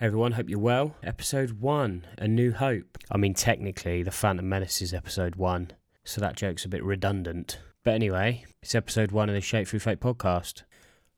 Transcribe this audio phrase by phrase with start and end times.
[0.00, 0.94] Everyone, hope you're well.
[1.02, 2.98] Episode 1, A New Hope.
[3.10, 5.72] I mean, technically, The Phantom Menace is episode 1,
[6.04, 7.58] so that joke's a bit redundant.
[7.82, 10.62] But anyway, it's episode 1 of the Shaped Through Fate podcast.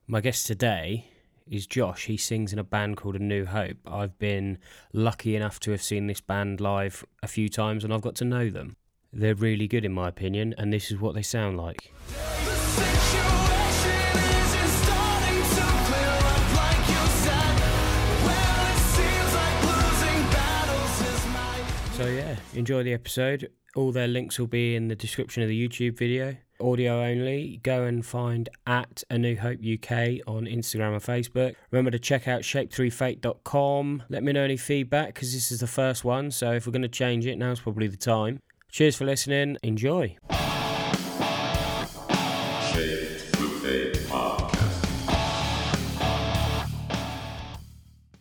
[0.06, 1.08] My guest today
[1.46, 2.06] is Josh.
[2.06, 3.76] He sings in a band called A New Hope.
[3.86, 4.56] I've been
[4.94, 8.24] lucky enough to have seen this band live a few times and I've got to
[8.24, 8.76] know them.
[9.12, 11.92] They're really good, in my opinion, and this is what they sound like.
[22.54, 23.50] Enjoy the episode.
[23.76, 26.36] All their links will be in the description of the YouTube video.
[26.60, 27.60] Audio only.
[27.62, 31.54] Go and find at A New Hope UK on Instagram and Facebook.
[31.70, 34.02] Remember to check out shapedthroughfate.com.
[34.08, 36.32] Let me know any feedback because this is the first one.
[36.32, 38.40] So if we're going to change it, now's probably the time.
[38.70, 39.56] Cheers for listening.
[39.62, 40.16] Enjoy.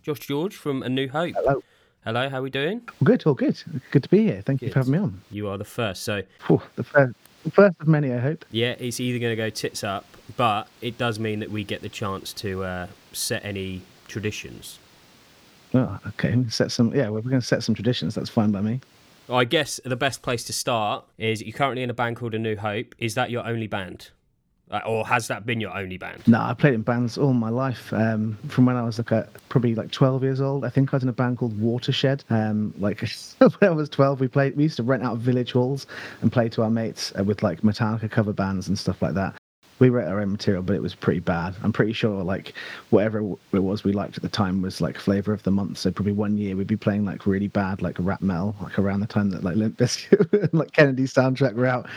[0.04, 1.34] Josh George from A New Hope.
[1.36, 1.62] Hello.
[2.06, 2.82] Hello, how we doing?
[3.04, 3.62] Good, all good.
[3.92, 4.42] Good to be here.
[4.46, 5.22] Thank you for having me on.
[5.30, 6.04] You are the first.
[6.04, 7.14] So Phew, the first,
[7.52, 8.46] first of many, I hope.
[8.52, 10.06] Yeah, it's either going to go tits up,
[10.38, 14.80] but it does mean that we get the chance to uh, set any traditions.
[15.74, 16.36] Oh, okay.
[16.48, 16.96] Set some.
[16.96, 18.16] Yeah, we're going to set some traditions.
[18.16, 18.80] That's fine by me.
[19.28, 22.34] Well, I guess the best place to start is you're currently in a band called
[22.34, 22.96] A New Hope.
[22.98, 24.10] Is that your only band?
[24.86, 26.28] Or has that been your only band?
[26.28, 27.92] No, I played in bands all my life.
[27.92, 30.64] Um, from when I was like a, probably like 12 years old.
[30.64, 32.24] I think I was in a band called Watershed.
[32.30, 33.02] Um, like
[33.40, 34.56] when I was 12, we played.
[34.56, 35.88] We used to rent out village halls
[36.22, 39.36] and play to our mates uh, with like Metallica cover bands and stuff like that.
[39.80, 41.56] We wrote our own material, but it was pretty bad.
[41.64, 42.54] I'm pretty sure like
[42.90, 43.20] whatever
[43.54, 45.78] it was we liked at the time was like flavor of the month.
[45.78, 49.00] So probably one year we'd be playing like really bad like rap metal, like around
[49.00, 51.88] the time that like Limp Bizkit like Kennedy's soundtrack were out,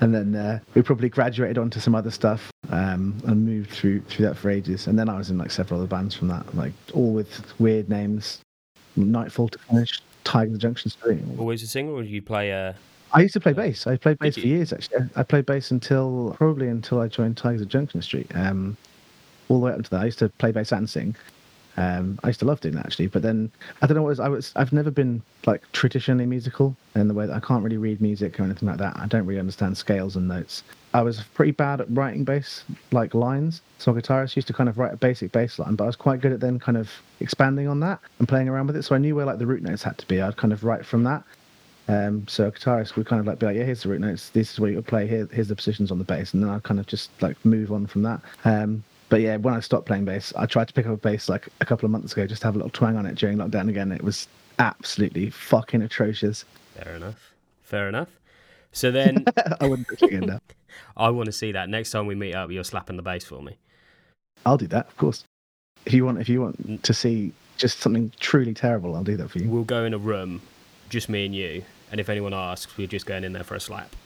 [0.00, 4.26] and then uh, we probably graduated onto some other stuff um, and moved through through
[4.26, 4.86] that for ages.
[4.86, 7.88] And then I was in like several other bands from that, like all with weird
[7.88, 8.40] names.
[8.94, 11.20] Nightfall to finish, Tiger Junction Street.
[11.38, 12.74] Always a singer, or you play uh,
[13.12, 13.86] I used to play bass.
[13.86, 14.56] I played bass Did for you?
[14.56, 15.08] years actually.
[15.16, 18.30] I played bass until probably until I joined Tigers of Junction Street.
[18.34, 18.76] Um,
[19.48, 21.14] all the way up to that, I used to play bass and sing.
[21.76, 23.50] Um, I used to love doing that actually, but then
[23.80, 24.20] I don't know what it was.
[24.20, 27.78] I was I've never been like traditionally musical in the way that I can't really
[27.78, 28.94] read music or anything like that.
[28.98, 30.62] I don't really understand scales and notes.
[30.94, 33.62] I was pretty bad at writing bass like lines.
[33.78, 35.96] So a guitarist used to kind of write a basic bass line, but I was
[35.96, 36.90] quite good at then kind of
[37.20, 38.82] expanding on that and playing around with it.
[38.82, 40.20] So I knew where like the root notes had to be.
[40.20, 41.24] I'd kind of write from that.
[41.88, 44.30] Um, so a guitarist would kind of like be like, yeah, here's the root notes.
[44.30, 45.06] This is where you would play.
[45.06, 47.72] Here, here's the positions on the bass, and then I'd kind of just like move
[47.72, 48.20] on from that.
[48.44, 51.28] Um, but yeah, when I stopped playing bass, I tried to pick up a bass
[51.28, 53.36] like a couple of months ago, just to have a little twang on it during
[53.36, 53.92] lockdown again.
[53.92, 54.28] It was
[54.58, 56.44] absolutely fucking atrocious.
[56.76, 57.32] Fair enough.
[57.62, 58.08] Fair enough.
[58.72, 59.24] So then
[59.60, 60.40] I wouldn't it again now.
[60.96, 61.68] I want to see that.
[61.68, 63.58] Next time we meet up, you're slapping the bass for me.
[64.46, 65.24] I'll do that, of course.
[65.84, 69.30] If you want, if you want to see just something truly terrible, I'll do that
[69.30, 69.48] for you.
[69.48, 70.40] We'll go in a room,
[70.92, 73.60] just me and you, and if anyone asks, we're just going in there for a
[73.60, 73.96] slap.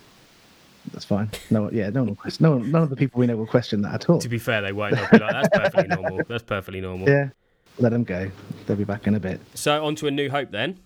[0.93, 1.31] That's fine.
[1.51, 2.45] No, yeah, no one will question.
[2.45, 4.21] No, none of the people we know will question that at all.
[4.21, 4.93] To be fair, they won't.
[4.93, 6.21] Like, that's perfectly normal.
[6.29, 7.09] That's perfectly normal.
[7.09, 7.31] Yeah,
[7.79, 8.31] let them go.
[8.67, 9.41] They'll be back in a bit.
[9.55, 10.79] So, on to A New Hope then.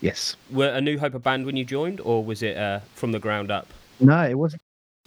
[0.00, 0.34] Yes.
[0.50, 3.20] Were A New Hope a band when you joined, or was it uh, from the
[3.20, 3.68] ground up?
[4.00, 4.60] No, it wasn't.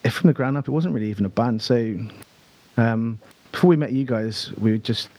[0.09, 1.61] From the ground up, it wasn't really even a band.
[1.61, 1.97] So,
[2.77, 3.19] um,
[3.51, 5.09] before we met you guys, we were just.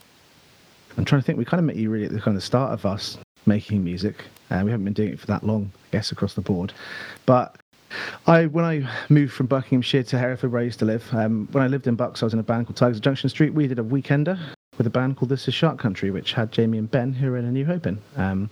[0.97, 1.37] I'm trying to think.
[1.37, 4.25] We kind of met you really at the kind of start of us making music,
[4.49, 6.73] and we haven't been doing it for that long, I guess, across the board.
[7.25, 7.55] But
[8.27, 11.63] I, when I moved from Buckinghamshire to Hereford, where I used to live, um, when
[11.63, 13.53] I lived in Bucks, I was in a band called Tigers of Junction Street.
[13.53, 14.39] We did a weekender
[14.77, 17.37] with a band called This Is Shark Country, which had Jamie and Ben, who are
[17.37, 17.99] in A New Hope in.
[18.15, 18.49] Um,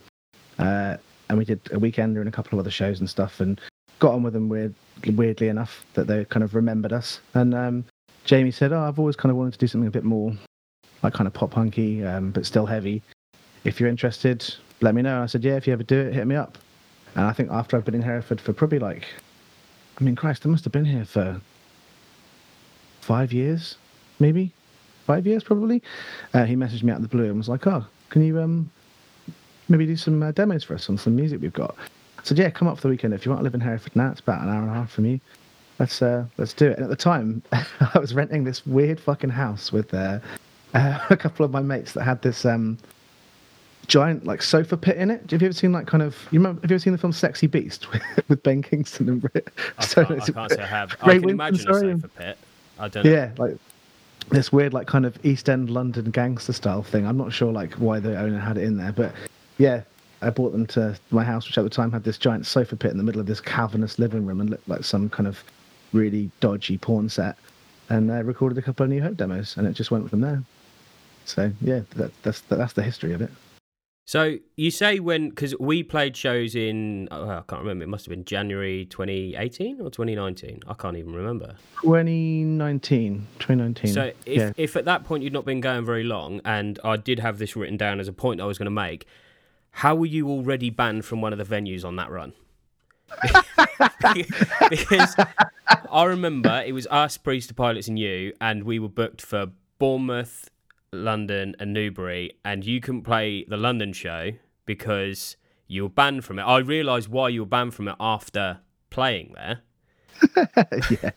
[0.60, 0.98] uh,
[1.30, 3.60] and we did a weekender and a couple of other shows and stuff, and
[4.00, 4.74] got on with them weird,
[5.06, 7.20] weirdly enough that they kind of remembered us.
[7.34, 7.86] And um,
[8.24, 10.34] Jamie said, "Oh, I've always kind of wanted to do something a bit more
[11.04, 13.02] like kind of pop punky, um, but still heavy.
[13.64, 16.14] If you're interested, let me know." And I said, "Yeah, if you ever do it,
[16.14, 16.58] hit me up."
[17.16, 19.08] And I think after I've been in Hereford for probably like,
[20.00, 21.42] I mean, Christ, I must have been here for
[23.02, 23.78] five years,
[24.20, 24.52] maybe
[25.08, 25.82] five years probably.
[26.34, 28.70] Uh, he messaged me out of the blue and was like, "Oh, can you um
[29.70, 31.76] maybe do some uh, demos for us on some music we've got?"
[32.20, 33.96] I said, "Yeah, come up for the weekend if you want to live in Hereford
[33.96, 34.12] now.
[34.12, 35.20] It's about an hour and a half from you.
[35.80, 39.32] Let's uh, let's do it." And at the time, I was renting this weird fucking
[39.32, 40.20] house with uh,
[40.74, 42.78] a couple of my mates that had this um
[43.88, 45.32] giant like sofa pit in it.
[45.32, 46.62] Have you ever seen like kind of you remember?
[46.62, 49.50] Have you ever seen the film Sexy Beast with, with Ben Kingsley and Brit?
[49.78, 50.96] I can't, I can't say I have.
[51.02, 51.92] I can Winstone, imagine sorry.
[51.92, 52.38] a sofa pit.
[52.80, 53.12] I don't know.
[53.12, 53.58] Yeah, like
[54.30, 57.08] this weird, like kind of East End London gangster style thing.
[57.08, 59.14] I'm not sure like why the owner had it in there, but
[59.58, 59.82] yeah,
[60.22, 62.92] I brought them to my house, which at the time had this giant sofa pit
[62.92, 65.44] in the middle of this cavernous living room and looked like some kind of
[65.94, 67.38] really dodgy porn set,
[67.90, 70.44] and uh, recorded a couple of New Hope demos, and it just went from there.
[71.26, 73.32] So yeah, that, that's that's the history of it.
[74.08, 78.06] So you say when because we played shows in oh, I can't remember it must
[78.06, 81.56] have been January 2018 or 2019 I can't even remember.
[81.82, 83.28] 2019.
[83.40, 83.94] 2019.
[83.94, 84.52] So if yeah.
[84.56, 87.58] if at that point you'd not been going very long and I did have this
[87.58, 89.06] written down as a point I was going to make,
[89.72, 92.32] how were you already banned from one of the venues on that run?
[94.70, 95.18] because
[95.92, 99.48] I remember it was us, Priest, the pilots, and you, and we were booked for
[99.80, 100.50] Bournemouth,
[100.92, 104.32] London, and Newbury, and you couldn't play the London show
[104.66, 105.36] because
[105.68, 106.44] you were banned from it.
[106.44, 109.60] I realised why you were banned from it after playing there.
[110.90, 111.12] yeah.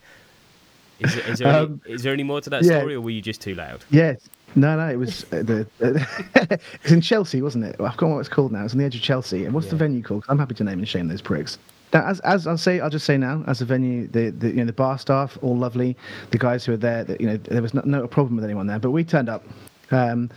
[0.99, 2.78] Is, is, there Um, any, is there any more to that yeah.
[2.78, 3.84] story, or were you just too loud?
[3.90, 4.28] Yes.
[4.56, 5.67] No, no, it was uh, the.
[6.82, 7.76] it's in Chelsea, wasn't it?
[7.81, 8.64] I've forgotten what it's called now.
[8.64, 9.44] It's on the edge of Chelsea.
[9.44, 10.25] And what's the venue called?
[10.28, 11.58] I'm happy to name and shame those pricks.
[11.92, 14.56] Now, as, as I'll say, I'll just say now, as a venue, the, the you
[14.56, 15.96] know the bar staff all lovely,
[16.31, 18.66] the guys who were there, that, you know, there was no, no problem with anyone
[18.66, 18.78] there.
[18.78, 19.44] But we turned up,
[19.90, 20.31] um,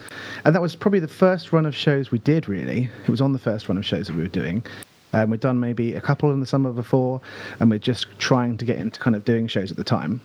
[0.46, 2.50] and that was probably the first run of shows we did.
[2.50, 4.64] Really, it was on the first run of shows that we were doing.
[5.14, 7.22] Um, we'd done maybe a couple in the summer before,
[7.60, 10.22] and we're just trying to get into kind of doing shows at the time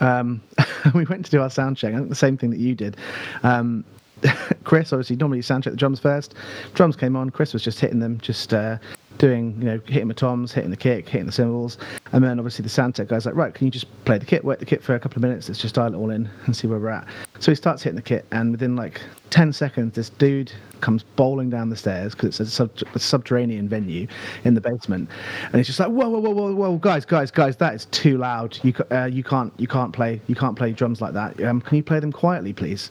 [0.00, 0.42] um,
[0.94, 1.94] we went to do our sound check.
[1.94, 2.96] I think the same thing that you did.
[3.42, 3.84] Um,
[4.64, 6.34] Chris, obviously, normally you sound check the drums first.
[6.74, 7.30] Drums came on.
[7.30, 8.78] Chris was just hitting them, just uh,
[9.18, 11.78] doing, you know, hitting the toms, hitting the kick, hitting the cymbals.
[12.12, 14.44] And then obviously the sound tech guy's like, right, can you just play the kit,
[14.44, 15.48] work the kit for a couple of minutes?
[15.48, 17.06] Let's just dial it all in and see where we're at.
[17.38, 21.50] So he starts hitting the kit, and within like 10 seconds, this dude comes bowling
[21.50, 24.06] down the stairs because it's a, sub- a subterranean venue
[24.44, 25.10] in the basement,
[25.44, 28.18] and he's just like, whoa, whoa, whoa, whoa, whoa, guys, guys, guys, that is too
[28.18, 28.58] loud.
[28.62, 31.40] You uh, you can't you can't play you can't play drums like that.
[31.42, 32.90] Um, can you play them quietly, please?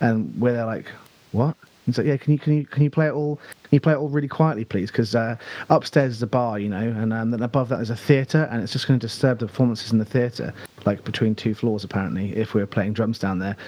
[0.00, 0.86] And we're there like,
[1.32, 1.56] what?
[1.84, 3.40] He's like, yeah, can you can you can you play it all?
[3.68, 4.90] Can you play it all really quietly, please?
[4.90, 5.36] Because uh,
[5.68, 8.62] upstairs is a bar, you know, and um, then above that is a theatre, and
[8.62, 10.54] it's just going to disturb the performances in the theatre,
[10.86, 13.58] like between two floors, apparently, if we were playing drums down there.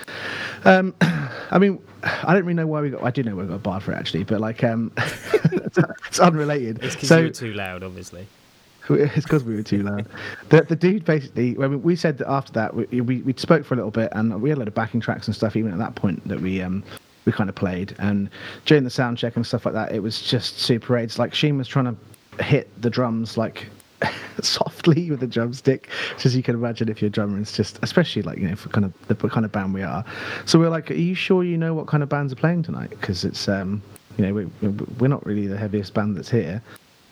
[0.65, 0.95] Um,
[1.51, 3.03] I mean, I don't really know why we got.
[3.03, 6.83] I do know we got a bar for it actually, but like, um, it's unrelated.
[6.83, 8.27] It's because so you were too loud, obviously.
[8.89, 10.07] it's because we were too loud.
[10.49, 13.75] The, the dude basically, when we said that after that, we, we we spoke for
[13.75, 15.57] a little bit, and we had a lot of backing tracks and stuff.
[15.57, 16.83] Even at that point, that we um
[17.25, 18.31] we kind of played, and
[18.67, 20.97] during the sound check and stuff like that, it was just super.
[20.99, 21.97] It's like Sheen was trying
[22.37, 23.69] to hit the drums like
[24.41, 27.39] softly with a drumstick, just as you can imagine if you're a drummer.
[27.39, 30.05] It's just, especially like you know, for kind of the kind of band we are.
[30.47, 32.91] So we're like, are you sure you know what kind of bands are playing tonight?
[32.91, 33.83] Because it's um
[34.17, 34.69] you know we, we
[34.99, 36.63] we're not really the heaviest band that's here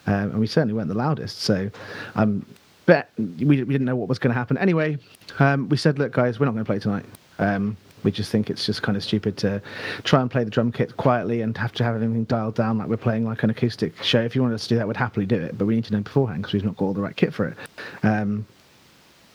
[0.09, 1.43] um, and we certainly weren't the loudest.
[1.43, 1.71] So,
[2.15, 2.45] um,
[2.87, 4.57] but we, we didn't know what was going to happen.
[4.57, 4.97] Anyway,
[5.39, 7.05] um, we said, look, guys, we're not going to play tonight.
[7.39, 9.61] Um, we just think it's just kind of stupid to
[10.05, 12.89] try and play the drum kit quietly and have to have everything dialed down like
[12.89, 14.21] we're playing like an acoustic show.
[14.21, 15.93] If you wanted us to do that, we'd happily do it, but we need to
[15.93, 17.57] know beforehand because we've not got all the right kit for it.
[18.03, 18.47] Um,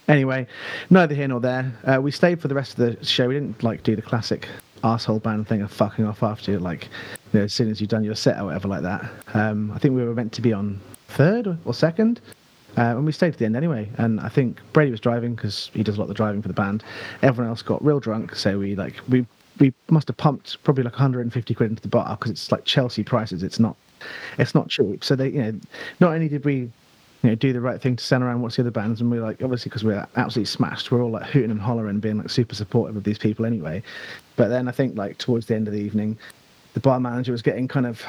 [0.09, 0.45] Anyway,
[0.89, 1.71] neither here nor there.
[1.85, 3.29] Uh, we stayed for the rest of the show.
[3.29, 4.49] We didn't like do the classic
[4.83, 6.89] asshole band thing of fucking off after like
[7.31, 9.09] you know, as soon as you've done your set or whatever like that.
[9.33, 12.19] Um, I think we were meant to be on third or- or second,
[12.77, 13.89] uh, and we stayed to the end anyway.
[13.97, 16.47] And I think Brady was driving because he does a lot of the driving for
[16.47, 16.83] the band.
[17.21, 19.25] Everyone else got real drunk, so we like we
[19.59, 23.03] we must have pumped probably like 150 quid into the bar because it's like Chelsea
[23.03, 23.43] prices.
[23.43, 23.75] It's not
[24.37, 25.03] it's not cheap.
[25.03, 25.59] So they you know
[25.99, 26.71] not only did we
[27.23, 28.99] you know, do the right thing to send around watch the other bands.
[28.99, 32.17] And we're like, obviously, because we're absolutely smashed, we're all like hooting and hollering, being
[32.17, 33.81] like super supportive of these people anyway.
[34.35, 36.17] But then I think like towards the end of the evening,
[36.73, 38.03] the bar manager was getting kind of,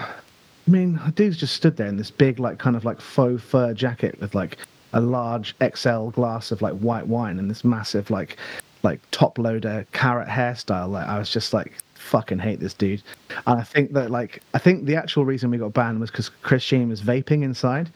[0.66, 3.42] I mean, the dude's just stood there in this big, like, kind of like faux
[3.42, 4.58] fur jacket with like
[4.92, 8.38] a large XL glass of like white wine and this massive, like,
[8.82, 10.88] like top loader carrot hairstyle.
[10.88, 13.02] Like, I was just like, fucking hate this dude.
[13.46, 16.28] And I think that, like, I think the actual reason we got banned was because
[16.42, 17.90] Chris Sheen was vaping inside.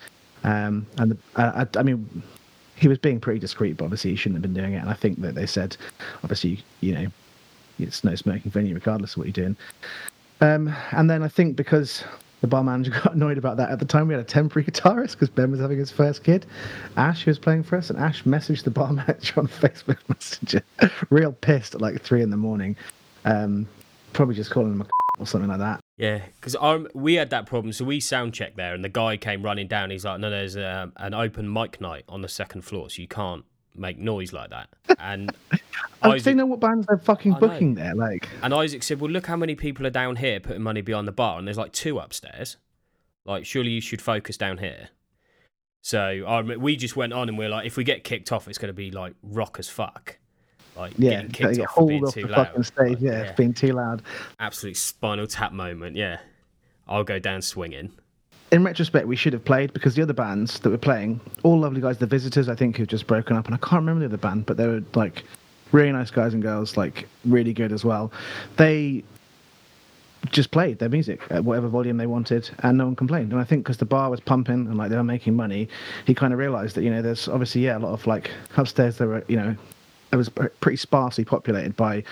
[0.45, 2.23] Um, and the, uh, I, I mean,
[2.77, 4.79] he was being pretty discreet, but obviously he shouldn't have been doing it.
[4.79, 5.77] And I think that they said,
[6.23, 7.07] obviously, you know,
[7.79, 9.57] it's no smoking venue regardless of what you're doing.
[10.41, 12.05] Um, and then I think because
[12.40, 15.12] the bar manager got annoyed about that at the time, we had a temporary guitarist
[15.12, 16.47] because Ben was having his first kid.
[16.97, 20.62] Ash who was playing for us, and Ash messaged the bar manager on Facebook Messenger,
[21.11, 22.76] real pissed at like three in the morning.
[23.25, 23.66] Um,
[24.12, 24.87] probably just calling him a
[25.18, 25.80] or something like that.
[25.97, 26.57] Yeah, because
[26.95, 27.73] we had that problem.
[27.73, 29.90] So we sound checked there, and the guy came running down.
[29.90, 33.09] He's like, "No, there's um, an open mic night on the second floor, so you
[33.09, 33.45] can't
[33.75, 35.31] make noise like that." And
[36.03, 37.49] I Isaac, don't know what bands they're fucking I know.
[37.49, 37.95] booking there.
[37.95, 41.09] Like, and Isaac said, "Well, look how many people are down here putting money behind
[41.09, 42.57] the bar, and there's like two upstairs.
[43.25, 44.89] Like, surely you should focus down here."
[45.83, 48.49] So I we just went on, and we are like, "If we get kicked off,
[48.49, 50.19] it's going to be like rock as fuck."
[50.77, 52.47] Like yeah, getting kicked off for being off too the loud.
[52.49, 52.89] fucking stage.
[52.93, 54.03] Like, yeah, it's being too loud.
[54.39, 55.97] absolute spinal tap moment.
[55.97, 56.19] Yeah,
[56.87, 57.93] I'll go down swinging.
[58.50, 61.81] In retrospect, we should have played because the other bands that were playing, all lovely
[61.81, 64.17] guys, the visitors, I think, who've just broken up, and I can't remember the other
[64.17, 65.25] band, but they were like
[65.73, 68.11] really nice guys and girls, like really good as well.
[68.57, 69.05] They
[70.31, 73.33] just played their music at whatever volume they wanted, and no one complained.
[73.33, 75.69] And I think because the bar was pumping and like they were making money,
[76.07, 78.99] he kind of realised that you know there's obviously yeah a lot of like upstairs
[78.99, 79.57] there were you know
[80.11, 82.03] it was pretty sparsely populated by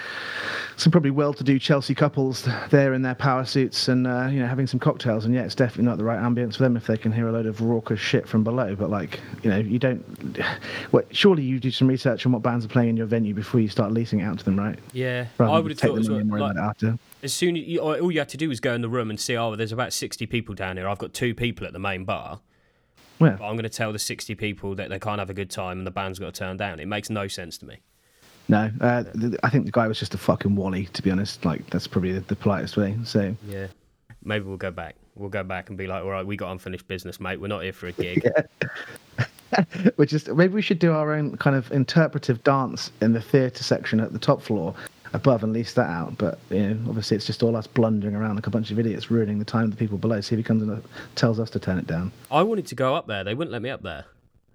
[0.77, 4.67] some probably well-to-do Chelsea couples there in their power suits and uh, you know having
[4.67, 5.25] some cocktails.
[5.25, 7.33] And yeah, it's definitely not the right ambience for them if they can hear a
[7.33, 8.75] load of raucous shit from below.
[8.77, 10.05] But like you know, you don't.
[10.93, 13.61] Well, surely you do some research on what bands are playing in your venue before
[13.61, 14.79] you start leasing it out to them, right?
[14.93, 16.19] Yeah, Rather I would have thought as well.
[16.19, 16.99] money and worry like, after.
[17.23, 19.19] as soon as you, all you had to do was go in the room and
[19.19, 20.89] see, oh, there's about 60 people down here.
[20.89, 22.41] I've got two people at the main bar.
[23.21, 23.37] Yeah.
[23.39, 25.79] But I'm going to tell the 60 people that they can't have a good time
[25.79, 26.81] and the band's got to turn down.
[26.81, 27.79] It makes no sense to me.
[28.49, 31.45] No, uh, th- I think the guy was just a fucking wally, to be honest.
[31.45, 32.97] Like that's probably the, the politest way.
[33.05, 33.69] So Yeah.
[34.23, 34.97] Maybe we'll go back.
[35.15, 37.41] We'll go back and be like, all right, we got unfinished business, mate.
[37.41, 38.29] We're not here for a gig.
[39.97, 43.63] Which is maybe we should do our own kind of interpretive dance in the theatre
[43.63, 44.75] section at the top floor
[45.17, 46.17] above and lease that out.
[46.19, 49.11] But you know, obviously it's just all us blundering around like a bunch of idiots,
[49.11, 50.21] ruining the time of the people below.
[50.21, 50.81] See if he comes and uh,
[51.15, 52.13] tells us to turn it down.
[52.31, 53.25] I wanted to go up there.
[53.25, 54.05] They wouldn't let me up there.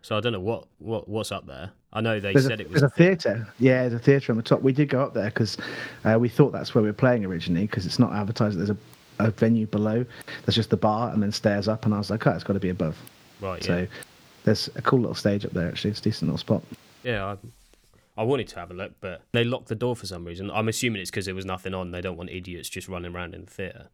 [0.04, 1.72] So I don't know what, what what's up there.
[1.94, 2.82] I know they There's said a, it was.
[2.82, 3.48] there's a theatre.
[3.60, 4.62] Yeah, there's a theatre on the top.
[4.62, 5.58] We did go up there because
[6.06, 8.58] uh, we thought that's where we were playing originally because it's not advertised.
[8.58, 8.78] There's a,
[9.20, 10.06] a venue below.
[10.46, 11.86] There's just the bar and then stairs up.
[11.86, 12.98] And I was like, oh, it's got to be above.
[13.42, 13.68] right, yeah.
[13.68, 13.88] So
[14.46, 15.68] there's a cool little stage up there.
[15.68, 16.64] Actually, it's a decent little spot.
[17.04, 17.38] Yeah, I,
[18.18, 20.52] I wanted to have a look, but they locked the door for some reason.
[20.52, 21.92] I'm assuming it's because there was nothing on.
[21.92, 23.90] They don't want idiots just running around in the theatre.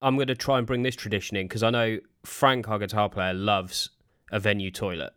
[0.00, 3.08] I'm going to try and bring this tradition in because I know Frank, our guitar
[3.08, 3.90] player, loves
[4.30, 5.12] a venue toilet.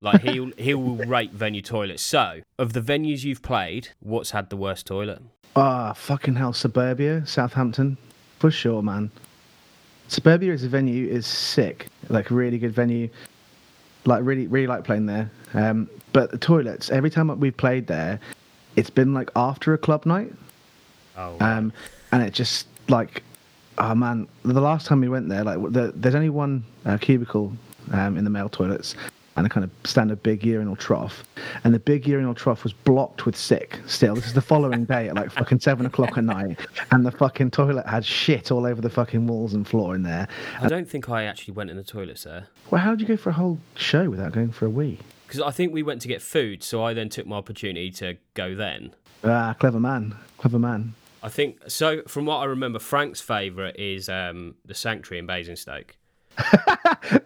[0.00, 2.02] Like he'll he will rate venue toilets.
[2.02, 5.22] So, of the venues you've played, what's had the worst toilet?
[5.54, 7.96] Ah, fucking hell, Suburbia, Southampton,
[8.38, 9.10] for sure, man.
[10.08, 13.08] Suburbia as a venue is sick, like really good venue.
[14.04, 15.30] Like really, really like playing there.
[15.54, 18.20] Um, but the toilets, every time we've played there,
[18.76, 20.32] it's been like after a club night,
[21.16, 21.72] Oh, um,
[22.10, 23.22] and it just like,
[23.78, 27.52] oh man, the last time we went there, like the, there's only one uh, cubicle
[27.92, 28.94] um, in the male toilets,
[29.36, 31.24] and a kind of standard big urinal trough,
[31.64, 33.78] and the big urinal trough was blocked with sick.
[33.86, 36.58] Still, this is the following day at like fucking seven o'clock at night,
[36.90, 40.28] and the fucking toilet had shit all over the fucking walls and floor in there.
[40.60, 42.48] I don't think I actually went in the toilets there.
[42.70, 44.98] Well, how did you go for a whole show without going for a wee?
[45.32, 48.18] Because I think we went to get food, so I then took my opportunity to
[48.34, 48.92] go then.
[49.24, 50.92] Ah, clever man, clever man.
[51.22, 52.02] I think so.
[52.02, 55.96] From what I remember, Frank's favourite is um, the Sanctuary in Basingstoke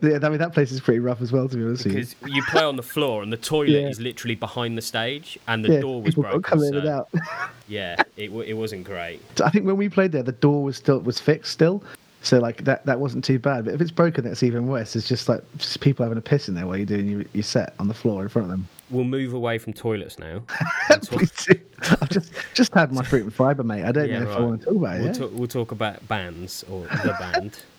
[0.03, 2.01] Yeah, I mean that place is pretty rough as well, to be honest with you.
[2.01, 3.89] because you play on the floor and the toilet Yeah.
[3.89, 6.59] is literally behind the stage and the Yeah, door was people got to broken.
[6.61, 7.09] come in and out.
[7.67, 9.21] yeah, it it wasn't great.
[9.43, 11.83] I think when we played there, the door was still was fixed still,
[12.27, 13.65] so like that that wasn't too bad.
[13.67, 14.97] But if it's broken, that's even worse.
[14.97, 17.43] It's just like just people having a piss in there while you're doing your, your
[17.45, 18.69] set on the floor in front of them.
[18.91, 20.43] We'll move away from toilets now.
[20.91, 23.85] I've just just had my fruit and fibre, mate.
[23.85, 24.99] I don't Yeah, know if I want to talk about it.
[24.99, 25.15] we'll, yet.
[25.17, 27.59] talk, we'll talk about bands or the band.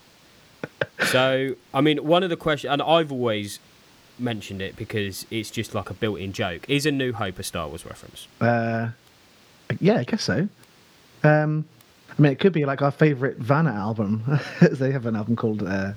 [1.12, 3.60] So, I mean, one of the questions, and I've always
[4.18, 6.66] mentioned it because it's just like a built-in joke.
[6.68, 8.28] Is a New Hope a Star Wars reference?
[8.42, 8.90] Uh,
[9.80, 10.50] yeah, I guess so.
[11.24, 11.66] Um,
[12.10, 14.40] I mean, it could be like our favourite Vanna album.
[14.62, 15.94] they have an album called uh,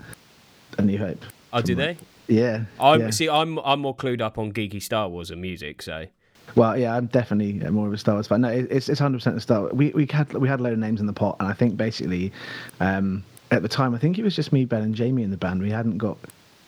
[0.78, 1.24] A New Hope.
[1.52, 1.96] Oh, do they?
[2.28, 2.64] Yeah.
[2.78, 3.10] I'm yeah.
[3.10, 3.28] see.
[3.28, 5.82] I'm I'm more clued up on geeky Star Wars and music.
[5.82, 6.06] So
[6.54, 8.42] Well, yeah, I'm definitely more of a Star Wars fan.
[8.42, 9.62] No, it's it's 100 percent a Star.
[9.62, 9.72] Wars.
[9.72, 11.76] We we had we had a load of names in the pot, and I think
[11.76, 12.32] basically,
[12.78, 15.36] um, at the time, I think it was just me, Ben, and Jamie in the
[15.36, 15.60] band.
[15.60, 16.18] We hadn't got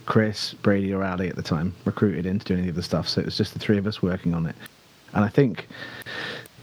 [0.06, 3.08] Chris, Brady, or Ali at the time recruited in to do any of the stuff,
[3.08, 4.56] so it was just the three of us working on it.
[5.14, 5.68] And I think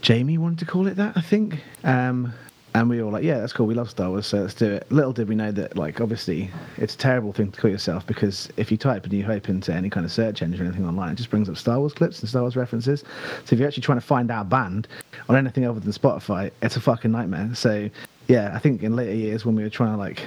[0.02, 1.16] Jamie wanted to call it that.
[1.16, 1.62] I think.
[1.84, 2.34] Um,
[2.74, 3.66] and we were all like, yeah, that's cool.
[3.66, 4.90] We love Star Wars, so let's do it.
[4.92, 8.48] Little did we know that, like, obviously, it's a terrible thing to call yourself because
[8.56, 11.12] if you type a New Hope into any kind of search engine or anything online,
[11.12, 13.00] it just brings up Star Wars clips and Star Wars references.
[13.44, 14.86] So if you're actually trying to find our band
[15.28, 17.50] on anything other than Spotify, it's a fucking nightmare.
[17.54, 17.90] So
[18.28, 20.26] yeah, I think in later years when we were trying to like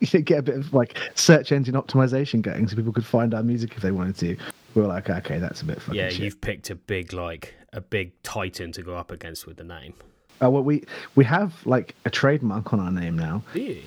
[0.24, 3.74] get a bit of like search engine optimization going, so people could find our music
[3.76, 4.36] if they wanted to,
[4.74, 6.18] we were like, okay, that's a bit fucking yeah, shit.
[6.18, 9.94] you've picked a big like a big titan to go up against with the name.
[10.40, 10.84] Oh well, we
[11.16, 13.42] we have like a trademark on our name now.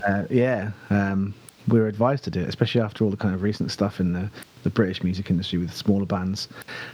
[0.06, 1.34] Uh, yeah, um,
[1.68, 4.14] we were advised to do it, especially after all the kind of recent stuff in
[4.14, 4.30] the,
[4.64, 6.48] the British music industry with smaller bands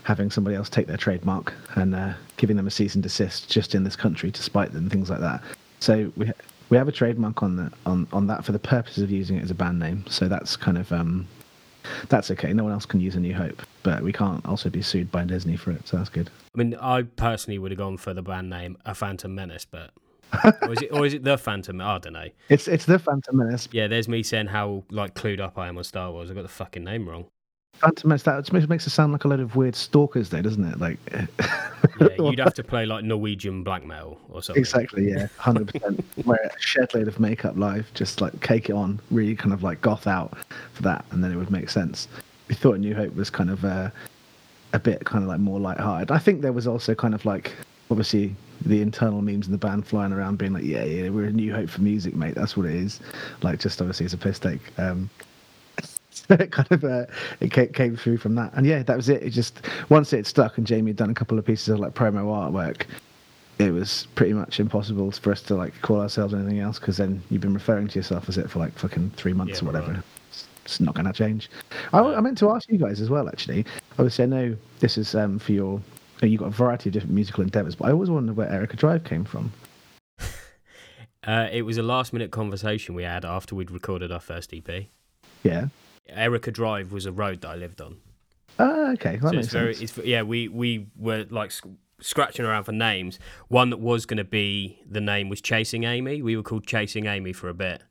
[0.03, 3.75] having somebody else take their trademark and uh, giving them a cease and desist just
[3.75, 5.41] in this country to spite them, things like that.
[5.79, 6.31] So we
[6.69, 9.43] we have a trademark on the on, on that for the purposes of using it
[9.43, 10.05] as a band name.
[10.09, 11.27] So that's kind of um,
[12.09, 12.53] that's okay.
[12.53, 15.25] No one else can use a New Hope, but we can't also be sued by
[15.25, 15.87] Disney for it.
[15.87, 16.29] So that's good.
[16.55, 19.91] I mean, I personally would have gone for the brand name A Phantom Menace, but
[20.61, 21.79] or is it or is it the Phantom?
[21.81, 22.29] I don't know.
[22.49, 23.69] It's it's the Phantom Menace.
[23.71, 26.29] Yeah, there's me saying how like clued up I am on Star Wars.
[26.29, 27.25] I got the fucking name wrong.
[27.73, 28.23] Phantom Menace.
[28.23, 30.79] That makes makes it sound like a load of weird stalkers, though, doesn't it?
[30.79, 30.99] Like,
[31.99, 34.61] Yeah, you'd have to play like Norwegian black metal or something.
[34.61, 36.03] exactly, yeah, hundred percent.
[36.25, 39.63] Wear a shed load of makeup live, just like cake it on, really kind of
[39.63, 40.37] like goth out
[40.73, 42.07] for that, and then it would make sense.
[42.47, 43.89] We thought New Hope was kind of uh,
[44.73, 46.11] a bit kind of like more light-hearted.
[46.11, 47.53] I think there was also kind of like
[47.89, 48.35] obviously
[48.65, 51.53] the internal memes in the band flying around being like, yeah, yeah, we're a New
[51.53, 52.35] Hope for music, mate.
[52.35, 52.99] That's what it is.
[53.41, 54.61] Like, just obviously it's a piss take.
[54.79, 55.09] Um,
[56.29, 57.05] it kind of uh,
[57.39, 59.23] it came, came through from that, and yeah, that was it.
[59.23, 61.93] It just once it stuck, and Jamie had done a couple of pieces of like
[61.93, 62.83] promo artwork.
[63.59, 67.23] It was pretty much impossible for us to like call ourselves anything else because then
[67.31, 69.93] you've been referring to yourself as it for like fucking three months Yeah, or whatever.
[69.93, 70.03] right.
[70.29, 71.49] It's, it's not going to change.
[71.91, 73.27] I, I meant to ask you guys as well.
[73.27, 75.81] Actually, obviously, I know this is um, for your.
[76.21, 79.03] You've got a variety of different musical endeavours, but I always wondered where Erica Drive
[79.03, 79.51] came from.
[81.25, 84.85] Uh, it was a last minute conversation we had after we'd recorded our first EP.
[85.43, 85.67] Yeah.
[86.09, 87.97] Erica Drive was a road that I lived on.
[88.59, 89.19] Ah, okay.
[89.19, 90.23] So it's very, it's yeah.
[90.23, 91.67] We we were like sc-
[91.99, 93.19] scratching around for names.
[93.49, 96.21] One that was going to be the name was Chasing Amy.
[96.21, 97.83] We were called Chasing Amy for a bit,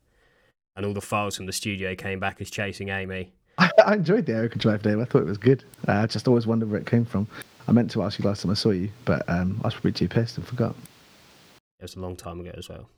[0.75, 3.33] and all the files from the studio came back as Chasing Amy.
[3.57, 5.01] I, I enjoyed the Erica Drive name.
[5.01, 5.63] I thought it was good.
[5.87, 7.27] Uh, I just always wondered where it came from.
[7.67, 9.93] I meant to ask you last time I saw you, but um, I was probably
[9.93, 10.75] too pissed and forgot.
[11.79, 12.89] It was a long time ago as well.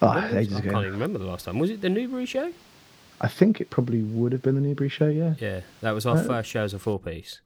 [0.00, 1.58] Oh, ages I can't even remember the last time.
[1.58, 2.52] Was it the Newbury show?
[3.22, 5.06] I think it probably would have been the Newbury show.
[5.08, 7.40] Yeah, Yeah, that was our Uh, first show as a four piece.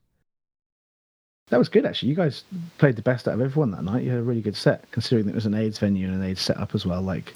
[1.49, 2.09] that was good actually.
[2.09, 2.45] You guys
[2.79, 4.03] played the best out of everyone that night.
[4.03, 6.23] You had a really good set, considering that it was an AIDS venue and an
[6.29, 7.03] AIDS setup as well.
[7.03, 7.35] Like,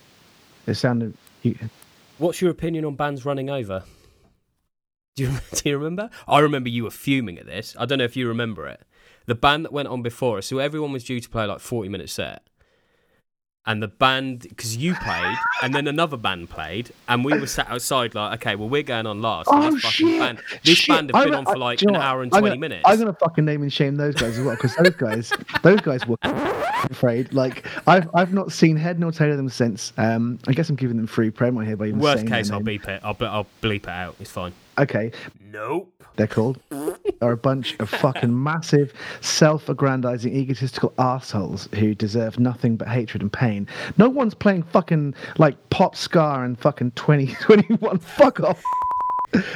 [0.67, 1.15] it sounded.
[1.43, 1.57] You,
[2.19, 3.85] What's your opinion on bands running over?
[5.17, 6.11] Do you, do you remember?
[6.27, 7.77] I remember you were fuming at this.
[7.79, 8.83] I don't know if you remember it.
[9.27, 11.89] The band that went on before us, so everyone was due to play like 40
[11.89, 12.43] minute set.
[13.71, 17.71] And the band, because you played, and then another band played, and we were sat
[17.71, 19.49] outside like, okay, well, we're going on last.
[19.49, 20.19] Oh, this shit!
[20.19, 20.89] Band, this Shit!
[20.89, 22.83] band have been on for like an hour and I'm 20 gonna- minutes.
[22.85, 26.05] I'm gonna fucking name and shame those guys as well because those guys, those guys
[26.05, 26.17] were.
[26.91, 29.93] I'm afraid, like I've I've not seen head nor tail of them since.
[29.97, 32.59] Um, I guess I'm giving them free promo here by even Worst saying case, I'll
[32.59, 32.65] name.
[32.65, 33.01] beep it.
[33.05, 34.17] I'll, I'll bleep it out.
[34.19, 34.53] It's fine.
[34.77, 35.13] Okay,
[35.53, 35.93] Nope.
[36.17, 36.59] they're called
[37.23, 43.33] are a bunch of fucking massive, self-aggrandizing, egotistical assholes who deserve nothing but hatred and
[43.33, 43.69] pain.
[43.97, 47.99] No one's playing fucking like pop ska and fucking 2021.
[48.17, 48.63] Fuck off.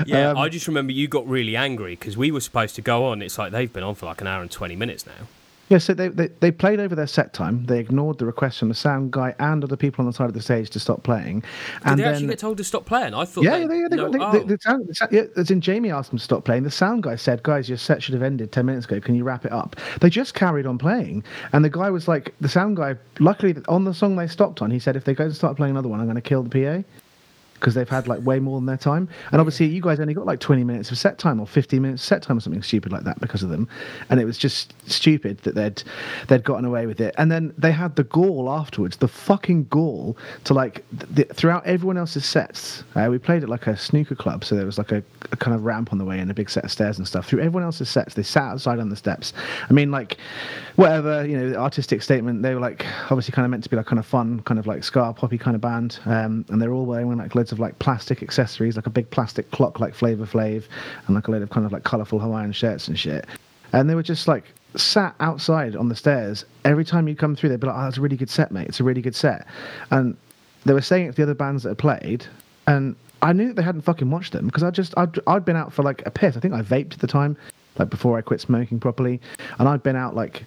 [0.06, 3.06] Yeah, Um, I just remember you got really angry because we were supposed to go
[3.06, 3.22] on.
[3.22, 5.26] It's like they've been on for like an hour and 20 minutes now.
[5.74, 7.66] Yeah, so they, they they played over their set time.
[7.66, 10.34] They ignored the request from the sound guy and other people on the side of
[10.34, 11.40] the stage to stop playing.
[11.40, 11.48] Did
[11.82, 13.12] and they then, actually get told to stop playing?
[13.12, 13.42] I thought.
[13.42, 14.30] yeah, they, yeah, they, no, they, oh.
[14.30, 16.62] the, the sound, the sound, yeah, as in Jamie asked them to stop playing.
[16.62, 19.00] The sound guy said, "Guys, your set should have ended ten minutes ago.
[19.00, 22.32] Can you wrap it up?" They just carried on playing, and the guy was like,
[22.40, 22.94] the sound guy.
[23.18, 25.72] Luckily, on the song they stopped on, he said, "If they go to start playing
[25.72, 26.88] another one, I'm going to kill the PA."
[27.54, 30.26] Because they've had like way more than their time, and obviously you guys only got
[30.26, 33.04] like 20 minutes of set time or 15 minutes set time or something stupid like
[33.04, 33.68] that because of them,
[34.10, 35.82] and it was just stupid that they'd
[36.28, 37.14] they'd gotten away with it.
[37.16, 40.84] And then they had the gall afterwards, the fucking gall to like
[41.32, 42.84] throughout everyone else's sets.
[42.94, 45.54] Uh, we played at like a snooker club, so there was like a, a kind
[45.54, 47.26] of ramp on the way and a big set of stairs and stuff.
[47.26, 49.32] Through everyone else's sets, they sat outside on the steps.
[49.68, 50.18] I mean, like
[50.76, 52.42] whatever you know, the artistic statement.
[52.42, 54.66] They were like obviously kind of meant to be like kind of fun, kind of
[54.66, 57.78] like ska poppy kind of band, um, and they're all wearing like loads of like
[57.78, 60.64] plastic accessories, like a big plastic clock like Flavor Flav,
[61.06, 63.26] and like a load of kind of like colourful Hawaiian shirts and shit.
[63.74, 64.44] And they were just like
[64.76, 66.46] sat outside on the stairs.
[66.64, 68.68] Every time you come through, they'd be like, "Oh, that's a really good set, mate.
[68.68, 69.46] It's a really good set."
[69.90, 70.16] And
[70.64, 72.26] they were saying it to the other bands that had played,
[72.66, 75.56] and I knew that they hadn't fucking watched them because I just I'd, I'd been
[75.56, 76.36] out for like a piss.
[76.36, 77.36] I think I vaped at the time,
[77.78, 79.20] like before I quit smoking properly,
[79.58, 80.44] and I'd been out like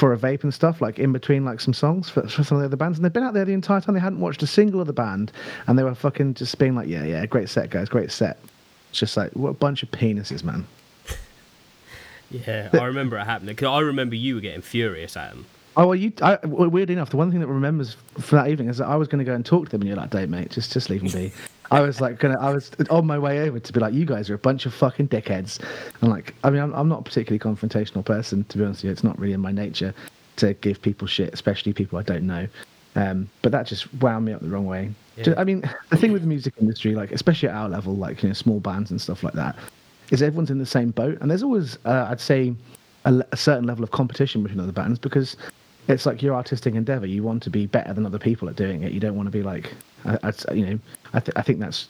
[0.00, 2.62] for a vape and stuff, like in between like some songs for, for some of
[2.62, 3.94] the other bands, and they'd been out there the entire time.
[3.94, 5.30] They hadn't watched a single other band,
[5.66, 8.38] and they were fucking just being like, "Yeah, yeah, great set, guys, great set."
[8.88, 10.66] It's just like what a bunch of penises, man.
[12.32, 15.46] Yeah, I remember it happening because I remember you were getting furious at them.
[15.76, 16.12] Oh well, you.
[16.22, 18.94] I, well, weirdly enough, the one thing that remembers from that evening is that I
[18.94, 20.90] was going to go and talk to them, and you're like, "Don't, mate, just just
[20.90, 21.32] leave them be."
[21.70, 22.38] I was like, gonna.
[22.38, 24.74] I was on my way over to be like, "You guys are a bunch of
[24.74, 25.60] fucking dickheads."
[26.00, 28.86] And like, I mean, I'm, I'm not a particularly confrontational person, to be honest with
[28.86, 28.90] you.
[28.90, 29.94] It's not really in my nature
[30.36, 32.48] to give people shit, especially people I don't know.
[32.96, 34.90] Um, but that just wound me up the wrong way.
[35.16, 35.34] Yeah.
[35.36, 38.28] I mean, the thing with the music industry, like especially at our level, like you
[38.28, 39.56] know, small bands and stuff like that,
[40.10, 42.52] is everyone's in the same boat, and there's always, uh, I'd say,
[43.04, 45.36] a, a certain level of competition between other bands because
[45.88, 47.06] it's like your artistic endeavor.
[47.06, 48.92] You want to be better than other people at doing it.
[48.92, 49.72] You don't want to be like,
[50.04, 50.78] I, I, you know,
[51.12, 51.88] I, th- I think that's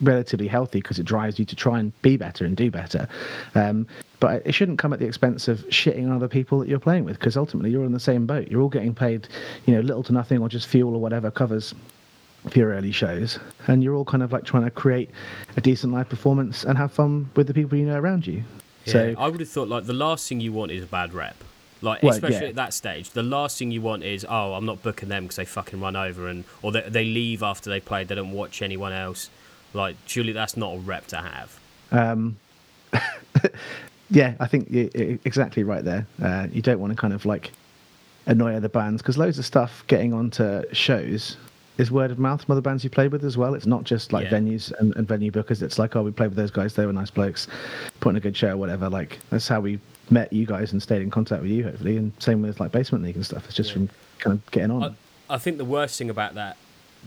[0.00, 3.08] relatively healthy because it drives you to try and be better and do better.
[3.54, 3.86] Um,
[4.20, 7.04] but it shouldn't come at the expense of shitting on other people that you're playing
[7.04, 8.48] with because ultimately you're in the same boat.
[8.48, 9.28] You're all getting paid,
[9.66, 11.74] you know, little to nothing or just fuel or whatever covers
[12.48, 15.10] for your early shows, and you're all kind of like trying to create
[15.56, 18.44] a decent live performance and have fun with the people you know around you.
[18.86, 21.14] So Yeah, I would have thought like the last thing you want is a bad
[21.14, 21.36] rep.
[21.84, 22.48] Like Well, especially yeah.
[22.50, 25.36] at that stage, the last thing you want is oh I'm not booking them because
[25.36, 28.08] they fucking run over and or they, they leave after they played.
[28.08, 29.30] They don't watch anyone else.
[29.72, 31.58] Like surely that's not a rep to have.
[31.92, 32.36] Um,
[34.10, 36.06] yeah, I think you're exactly right there.
[36.22, 37.52] Uh, you don't want to kind of like
[38.26, 41.36] annoy other bands because loads of stuff getting onto shows
[41.76, 43.54] is word of mouth from other bands you played with as well.
[43.54, 44.38] It's not just like Yeah.
[44.38, 45.60] venues and, and venue bookers.
[45.60, 46.74] It's like, oh, we played with those guys.
[46.74, 47.48] They were nice blokes,
[48.00, 48.88] putting a good show or whatever.
[48.88, 51.96] Like that's how we met you guys and stayed in contact with you, hopefully.
[51.96, 53.46] And same with like Basement League and stuff.
[53.46, 53.74] It's just Yeah.
[53.74, 54.82] from kind of getting on.
[55.30, 56.56] I, I think the worst thing about that,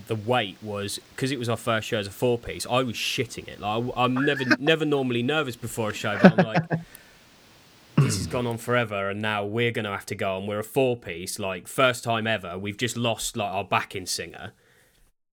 [0.08, 2.66] the wait was because it was our first show as a four piece.
[2.70, 3.60] I was shitting it.
[3.60, 6.70] Like I, am never never normally nervous before a show, but I'm like,
[7.98, 10.64] this has gone on forever, and now we're gonna have to go and we're a
[10.64, 11.40] four piece.
[11.40, 14.52] Like first time ever, we've just lost like our backing singer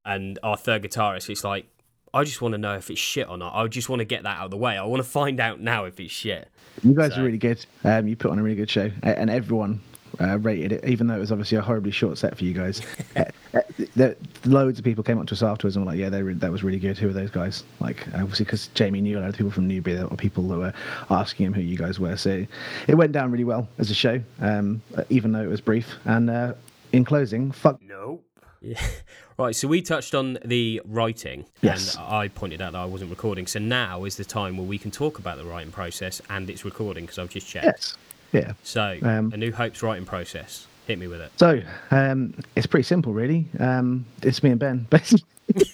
[0.04, 1.28] and our third guitarist.
[1.30, 1.66] It's like.
[2.14, 3.54] I just want to know if it's shit or not.
[3.54, 4.78] I just want to get that out of the way.
[4.78, 6.48] I want to find out now if it's shit.
[6.82, 7.64] You guys So- are really good.
[7.82, 9.80] Um, you put on a really good show, and everyone
[10.20, 12.82] uh, rated it, even though it was obviously a horribly short set for you guys.
[13.16, 13.60] uh, uh,
[13.96, 16.34] the, loads of people came up to us afterwards and were like, "Yeah, they re-
[16.34, 16.98] that was really good.
[16.98, 19.96] Who are those guys?" Like, obviously, because Jamie knew a lot of people from Newbury,
[19.96, 20.72] there were people that were
[21.10, 22.16] asking him who you guys were.
[22.16, 22.46] So
[22.86, 25.94] it went down really well as a show, um, even though it was brief.
[26.04, 26.54] And uh,
[26.92, 27.80] in closing, fuck.
[27.82, 28.24] Nope.
[28.64, 28.80] Yeah.
[29.36, 31.96] Right, so we touched on the writing, Yes.
[31.96, 33.48] and I pointed out that I wasn't recording.
[33.48, 36.64] So now is the time where we can talk about the writing process and its
[36.64, 37.64] recording because I've just checked.
[37.66, 37.96] Yes.
[38.32, 38.52] Yeah.
[38.62, 40.68] So, Um, A New Hope's writing process.
[40.86, 41.32] Hit me with it.
[41.36, 43.46] So um, it's pretty simple, really.
[43.58, 45.24] Um, it's me and Ben, basically.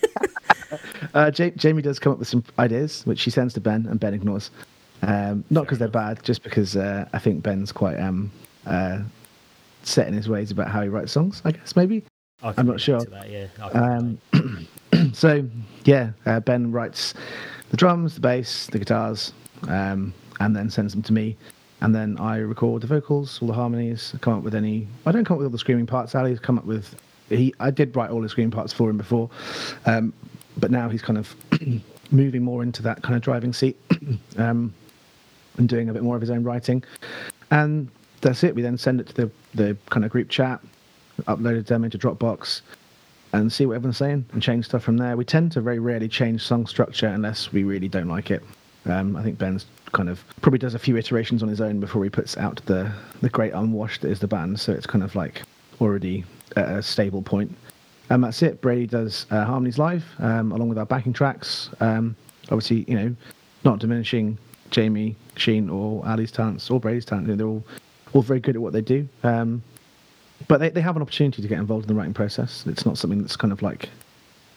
[1.14, 4.00] uh, Ja- Jamie does come up with some ideas, which she sends to Ben, and
[4.00, 4.50] Ben ignores.
[5.02, 8.30] Um, not because they're bad, just because uh, I think Ben's quite um,
[8.66, 9.00] uh,
[9.82, 11.42] set in his ways about how he writes songs.
[11.44, 12.04] I guess maybe.
[12.42, 13.00] I I'm not sure.
[13.00, 13.48] That, yeah.
[13.72, 14.18] Um,
[15.12, 15.44] so
[15.84, 17.14] yeah, uh, Ben writes
[17.70, 19.32] the drums, the bass, the guitars,
[19.68, 21.36] um, and then sends them to me.
[21.82, 24.14] And then I record the vocals, all the harmonies.
[24.20, 24.86] Come up with any.
[25.06, 26.14] I don't come up with all the screaming parts.
[26.14, 26.94] Ali's come up with.
[27.28, 27.54] He.
[27.60, 29.30] I did write all the screaming parts for him before,
[29.86, 30.12] um,
[30.58, 31.34] but now he's kind of
[32.10, 33.78] moving more into that kind of driving seat,
[34.36, 34.74] um,
[35.56, 36.82] and doing a bit more of his own writing.
[37.50, 37.88] And
[38.20, 38.54] that's it.
[38.54, 40.60] We then send it to the the kind of group chat,
[41.26, 42.62] uploaded them into Dropbox,
[43.32, 45.16] and see what everyone's saying and change stuff from there.
[45.16, 48.42] We tend to very rarely change song structure unless we really don't like it.
[48.86, 52.02] Um, I think Ben's kind of probably does a few iterations on his own before
[52.04, 54.58] he puts out the the great unwashed that is the band.
[54.58, 55.42] So it's kind of like
[55.80, 56.24] already
[56.56, 57.54] at a stable point.
[58.08, 58.60] And that's it.
[58.60, 61.70] Brady does uh, harmonies live um, along with our backing tracks.
[61.80, 63.14] Um, obviously, you know,
[63.64, 64.36] not diminishing
[64.70, 67.36] Jamie, Sheen, or Ali's talents or Brady's talent.
[67.36, 67.64] They're all
[68.12, 69.08] all very good at what they do.
[69.22, 69.62] Um,
[70.48, 72.64] but they, they have an opportunity to get involved in the writing process.
[72.66, 73.88] It's not something that's kind of like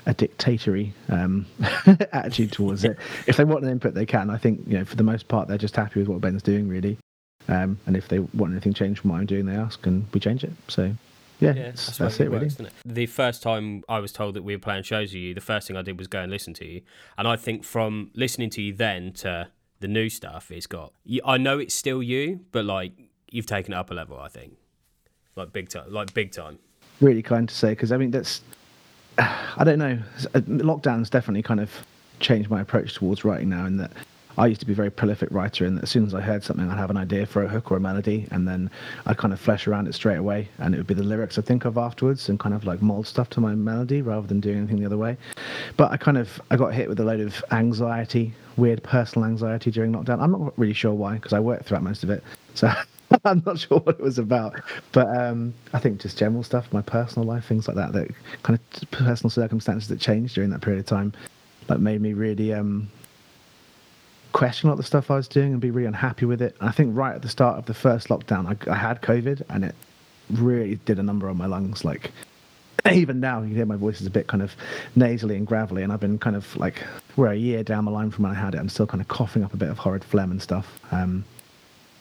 [0.06, 1.46] a dictatory um,
[2.12, 2.98] attitude towards it.
[3.28, 4.30] If they want an input, they can.
[4.30, 6.68] I think you know for the most part they're just happy with what Ben's doing,
[6.68, 6.98] really.
[7.48, 10.20] Um, and if they want anything changed from what I'm doing, they ask and we
[10.20, 10.54] change it.
[10.70, 10.94] So
[11.40, 12.44] yeah, Yeah, that's, that's, it, really.
[12.46, 12.74] works, isn't it?
[12.86, 15.68] The first time I was told that we were playing shows with you, the first
[15.68, 16.82] thing I did was go and listen to you.
[17.18, 19.50] And I think from listening to you then to
[19.82, 20.94] the new stuff, it's got.
[21.26, 22.94] I know it's still you, but like
[23.30, 24.18] you've taken it up a level.
[24.20, 24.54] I think,
[25.36, 26.60] like big time, like big time.
[27.02, 28.42] really kind to say because I mean that's
[29.18, 30.00] I don't know.
[30.34, 31.72] Uh, Lockdown's definitely kind of
[32.20, 33.66] changed my approach towards writing now.
[33.66, 33.92] In that
[34.38, 36.68] I used to be a very prolific writer, and as soon as I heard something,
[36.70, 38.72] I'd have an idea for a hook or a melody, and then
[39.06, 41.42] I'd kind of flesh around it straight away, and it would be the lyrics I
[41.44, 44.58] think of afterwards, and kind of like mold stuff to my melody rather than doing
[44.58, 45.18] anything the other way.
[45.78, 49.70] But I kind of I got hit with a load of anxiety, weird personal anxiety
[49.70, 50.20] during lockdown.
[50.20, 52.24] I'm not really sure why because I worked throughout most of it,
[52.56, 52.72] so.
[53.26, 54.60] I'm not sure what it was about,
[54.92, 58.10] but um, I think just general stuff, my personal life, things like that, that
[58.44, 61.14] kind of personal circumstances that changed during that period of time,
[61.68, 62.90] that made me really um,
[64.32, 66.56] question a lot of the stuff I was doing and be really unhappy with it.
[66.60, 69.44] And I think right at the start of the first lockdown, I, I had COVID,
[69.50, 69.76] and it
[70.30, 71.86] really did a number on my lungs.
[71.86, 72.12] Like
[72.92, 74.56] even now, you can hear my voice is a bit kind of
[74.96, 76.84] nasally and gravelly, and I've been kind of like
[77.16, 78.58] we're a year down the line from when I had it.
[78.58, 80.80] I'm still kind of coughing up a bit of horrid phlegm and stuff.
[80.92, 81.24] Um,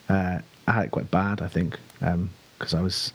[0.09, 3.13] uh, I had it quite bad, I think, because I was.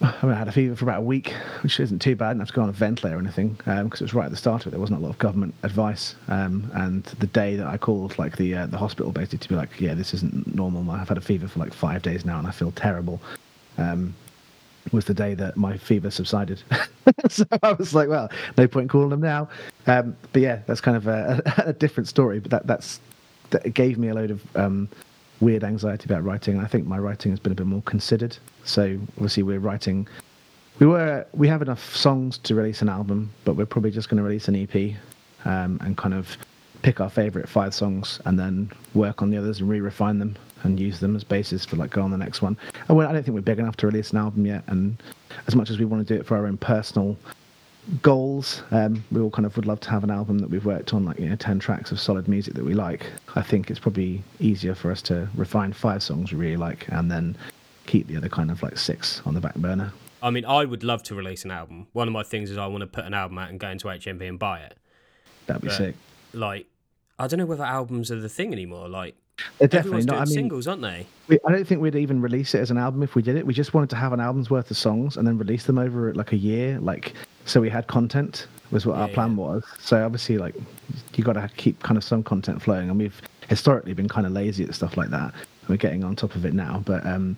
[0.00, 2.26] I, mean, I had a fever for about a week, which isn't too bad.
[2.26, 4.32] I didn't have to go on a ventilator or anything because it was right at
[4.32, 4.70] the start of it.
[4.70, 6.16] There wasn't a lot of government advice.
[6.26, 9.54] Um, and the day that I called, like the uh, the hospital, basically to be
[9.54, 10.90] like, "Yeah, this isn't normal.
[10.90, 13.20] I've had a fever for like five days now, and I feel terrible."
[13.78, 14.14] Um,
[14.90, 16.62] was the day that my fever subsided.
[17.28, 19.48] so I was like, "Well, no point calling them now."
[19.86, 22.40] Um, but yeah, that's kind of a, a different story.
[22.40, 23.00] But that that's
[23.50, 24.88] that gave me a load of um,
[25.42, 26.60] weird anxiety about writing.
[26.60, 28.38] I think my writing has been a bit more considered.
[28.64, 30.08] So obviously we're writing,
[30.78, 34.18] we were we have enough songs to release an album, but we're probably just going
[34.18, 34.94] to release an EP
[35.44, 36.36] um, and kind of
[36.82, 40.78] pick our favorite five songs and then work on the others and re-refine them and
[40.78, 42.56] use them as basis for like go on the next one.
[42.88, 44.96] I don't think we're big enough to release an album yet, and
[45.48, 47.16] as much as we want to do it for our own personal
[48.02, 50.94] goals, um, we all kind of would love to have an album that we've worked
[50.94, 53.06] on, like you know, ten tracks of solid music that we like.
[53.34, 57.10] I think it's probably easier for us to refine five songs we really like and
[57.10, 57.36] then
[57.86, 59.92] keep the other kind of like six on the back burner.
[60.22, 61.88] I mean, I would love to release an album.
[61.92, 63.88] One of my things is I want to put an album out and go into
[63.88, 64.78] HMV and buy it.
[65.46, 65.94] That'd be But, sick.
[66.32, 66.66] Like,
[67.18, 68.88] I don't know whether albums are the thing anymore.
[68.88, 69.16] Like,
[69.58, 70.16] They're definitely everyone's not.
[70.16, 71.06] I mean, singles, aren't they?
[71.28, 73.46] we, I don't think we'd even release it as an album if we did it.
[73.46, 76.12] We just wanted to have an album's worth of songs and then release them over
[76.14, 77.14] like a year, like
[77.44, 79.36] so we had content was what our plan yeah.
[79.36, 79.64] was.
[79.78, 80.54] So obviously, like
[81.14, 84.32] you got to keep kind of some content flowing, and we've historically been kind of
[84.32, 85.32] lazy at stuff like that.
[85.68, 87.36] We're getting on top of it now, but um,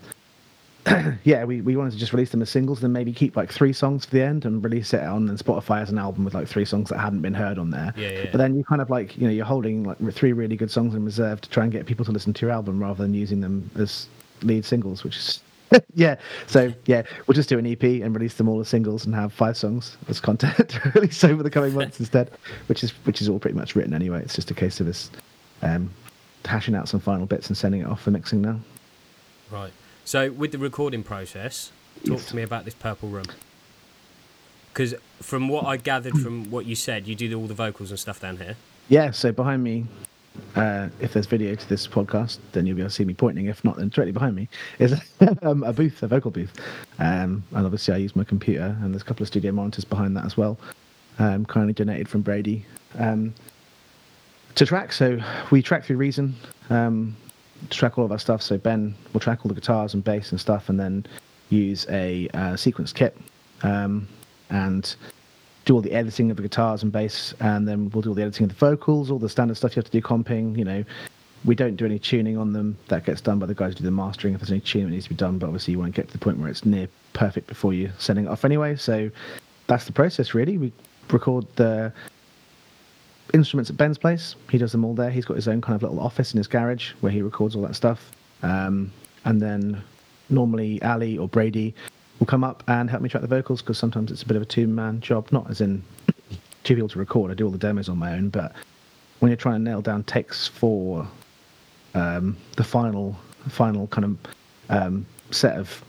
[1.24, 3.72] yeah, we, we wanted to just release them as singles, then maybe keep like three
[3.72, 6.46] songs for the end and release it on and Spotify as an album with like
[6.46, 7.94] three songs that hadn't been heard on there.
[7.96, 8.28] Yeah, yeah.
[8.30, 10.94] But then you kind of like you know you're holding like three really good songs
[10.94, 13.40] in reserve to try and get people to listen to your album rather than using
[13.40, 14.08] them as
[14.42, 15.40] lead singles, which is
[15.94, 16.16] yeah.
[16.46, 19.32] So yeah, we'll just do an EP and release them all as singles and have
[19.32, 22.30] five songs as content to release over the coming months instead,
[22.66, 24.20] which is which is all pretty much written anyway.
[24.22, 25.10] It's just a case of us
[25.62, 25.90] um,
[26.44, 28.60] hashing out some final bits and sending it off for mixing now.
[29.50, 29.72] Right.
[30.04, 31.72] So, with the recording process,
[32.04, 33.24] talk to me about this purple room.
[34.72, 37.98] Because from what I gathered from what you said, you do all the vocals and
[37.98, 38.56] stuff down here.
[38.88, 39.10] Yeah.
[39.12, 39.86] So behind me.
[40.56, 43.46] Uh, if there's video to this podcast, then you'll be able to see me pointing.
[43.46, 44.48] If not, then directly behind me
[44.80, 45.00] is
[45.42, 46.52] um, a booth, a vocal booth.
[46.98, 50.16] Um, and obviously, I use my computer, and there's a couple of studio monitors behind
[50.16, 50.58] that as well.
[51.20, 52.66] Um, kindly donated from Brady
[52.98, 53.32] um,
[54.56, 54.92] to track.
[54.92, 55.20] So
[55.52, 56.34] we track through Reason
[56.68, 57.16] um,
[57.70, 58.42] track all of our stuff.
[58.42, 61.07] So Ben will track all the guitars and bass and stuff, and then
[61.50, 63.16] use a uh, sequence kit
[63.62, 64.09] um,
[64.50, 64.94] and
[65.64, 68.22] do all the editing of the guitars and bass, and then we'll do all the
[68.22, 70.57] editing of the vocals, all the standard stuff you have to do comping.
[70.59, 70.85] You know,
[71.44, 72.77] we don't do any tuning on them.
[72.88, 74.35] That gets done by the guys who do the mastering.
[74.35, 76.12] If there's any tuning that needs to be done, but obviously you won't get to
[76.12, 78.77] the point where it's near perfect before you're sending it off anyway.
[78.77, 79.11] So
[79.66, 80.59] that's the process really.
[80.59, 80.72] We
[81.11, 81.92] record the
[83.32, 84.37] instruments at Ben's place.
[84.50, 85.10] He does them all there.
[85.10, 87.62] He's got his own kind of little office in his garage where he records all
[87.62, 88.12] that stuff.
[88.42, 88.92] Um,
[89.24, 89.82] and then
[90.28, 91.74] normally Ali or Brady
[92.18, 94.42] will come up and help me track the vocals because sometimes it's a bit of
[94.42, 95.28] a two-man job.
[95.32, 95.82] Not as in
[96.64, 97.30] two people to record.
[97.30, 98.52] I do all the demos on my own, but
[99.20, 101.08] when you're trying to nail down takes for
[101.94, 103.16] um, the final
[103.48, 104.16] final kind of
[104.70, 105.84] um, set of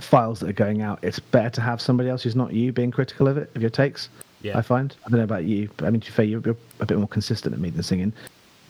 [0.00, 2.90] files that are going out, it's better to have somebody else who's not you being
[2.90, 4.08] critical of it of your takes.
[4.42, 4.58] Yeah.
[4.58, 4.94] I find.
[5.06, 6.98] I don't know about you, but I mean, to be fair, you're, you're a bit
[6.98, 8.12] more consistent at me than singing.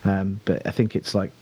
[0.05, 1.33] Um, but I think it's like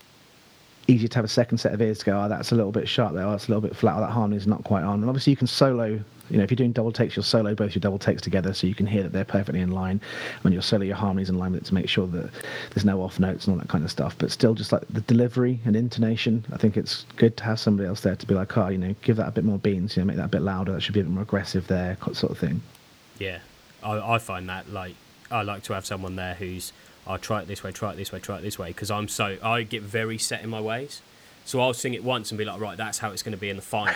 [0.86, 2.88] easier to have a second set of ears to go, oh, that's a little bit
[2.88, 5.00] sharp there, oh, that's a little bit flat, or that harmony's not quite on.
[5.00, 6.00] And obviously, you can solo.
[6.30, 8.68] You know, if you're doing double takes, you'll solo both your double takes together, so
[8.68, 10.00] you can hear that they're perfectly in line.
[10.42, 12.30] When you'll solo your harmonies in line with it to make sure that
[12.72, 14.14] there's no off notes and all that kind of stuff.
[14.16, 17.88] But still, just like the delivery and intonation, I think it's good to have somebody
[17.88, 20.02] else there to be like, oh, you know, give that a bit more beans, you
[20.02, 20.70] know, make that a bit louder.
[20.70, 22.62] That should be a bit more aggressive there, sort of thing.
[23.18, 23.40] Yeah,
[23.82, 24.94] I, I find that like
[25.30, 26.72] I like to have someone there who's
[27.06, 29.08] I'll try it this way, try it this way, try it this way because I'm
[29.08, 31.02] so I get very set in my ways.
[31.44, 33.48] So I'll sing it once and be like, right, that's how it's going to be
[33.48, 33.94] in the final.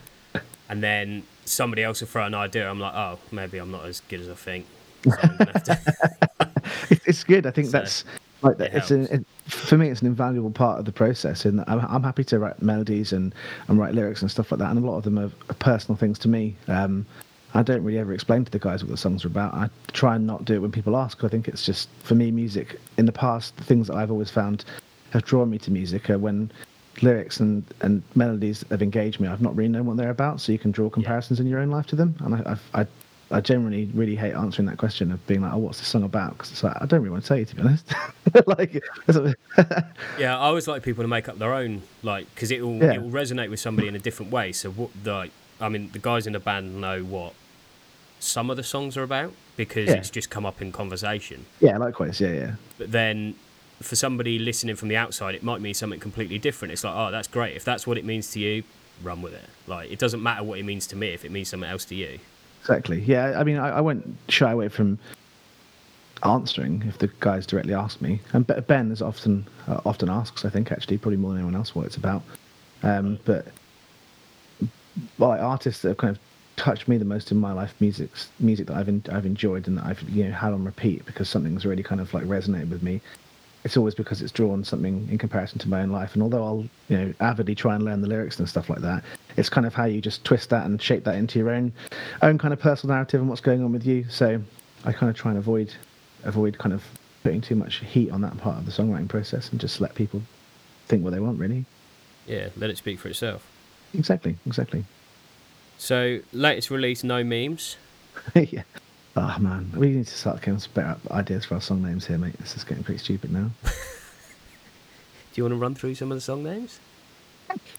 [0.68, 2.68] and then somebody else will throw an idea.
[2.68, 4.66] I'm like, oh, maybe I'm not as good as I think.
[5.04, 6.50] So I'm gonna have to-
[6.90, 7.46] It- it's good.
[7.46, 8.04] I think So, that's
[8.42, 9.88] like it it's an, it, for me.
[9.88, 13.34] It's an invaluable part of the process, and I'm, I'm happy to write melodies and,
[13.68, 14.70] and write lyrics and stuff like that.
[14.70, 16.56] And a lot of them are, are personal things to me.
[16.68, 17.06] Um,
[17.56, 19.54] I don't really ever explain to the guys what the songs are about.
[19.54, 21.24] I try and not do it when people ask.
[21.24, 22.78] I think it's just for me, music.
[22.98, 24.64] In the past, the things that I've always found
[25.10, 26.50] have drawn me to music are when
[27.00, 29.28] lyrics and, and melodies have engaged me.
[29.28, 31.70] I've not really known what they're about, so you can draw comparisons in your own
[31.70, 32.14] life to them.
[32.20, 32.86] And I, I, I,
[33.30, 36.32] I generally really hate answering that question of being like, "Oh, what's the song about?"
[36.34, 37.90] Because it's like I don't really want to tell you, to be honest.
[38.46, 38.84] like,
[40.18, 42.92] yeah, I always like people to make up their own, like, because it will Yeah.
[42.92, 44.52] it will resonate with somebody in a different way.
[44.52, 47.32] So what like, I mean, the guys in the band know what
[48.18, 49.96] some of the songs are about because Yeah.
[49.96, 51.46] it's just come up in conversation.
[51.60, 52.52] yeah, likewise, yeah, yeah.
[52.78, 53.34] But then
[53.82, 56.72] for somebody listening from the outside, it might mean something completely different.
[56.72, 57.56] It's like, oh, that's great.
[57.56, 58.62] If that's what it means to you,
[59.02, 59.44] run with it.
[59.66, 61.94] Like, it doesn't matter what it means to me if it means something else to
[61.94, 62.18] you.
[62.60, 63.00] Exactly.
[63.00, 64.98] Yeah, I mean, I, I won't shy away from
[66.22, 68.20] answering if the guys directly ask me.
[68.32, 71.74] And Ben is often uh, often asks, I think, actually, probably more than anyone else,
[71.74, 72.22] what it's about.
[72.82, 73.46] Um, but
[75.18, 76.20] like artists that have kind of
[76.56, 79.78] touched me the most in my life, music's music that I've en- I've enjoyed and
[79.78, 82.82] that I've you know had on repeat because something's really kind of like resonated with
[82.82, 83.00] me.
[83.64, 86.14] It's always because it's drawn something in comparison to my own life.
[86.14, 89.04] And although I'll you know avidly try and learn the lyrics and stuff like that,
[89.36, 91.72] it's kind of how you just twist that and shape that into your own
[92.22, 94.06] own kind of personal narrative and what's going on with you.
[94.08, 94.40] So
[94.84, 95.74] I kind of try and avoid
[96.24, 96.82] avoid kind of
[97.22, 100.22] putting too much heat on that part of the songwriting process and just let people
[100.86, 101.64] think what they want really.
[102.26, 103.46] Yeah, let it speak for itself.
[103.94, 104.84] Exactly, exactly.
[105.78, 107.76] So, latest release, no memes.
[108.34, 108.62] yeah.
[109.16, 112.18] Oh man, we need to start coming up better ideas for our song names here,
[112.18, 112.38] mate.
[112.38, 113.50] This is getting pretty stupid now.
[113.62, 113.70] Do
[115.34, 116.80] you want to run through some of the song names?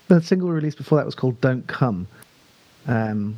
[0.07, 2.07] The single release before that was called "Don't Come."
[2.87, 3.35] Um,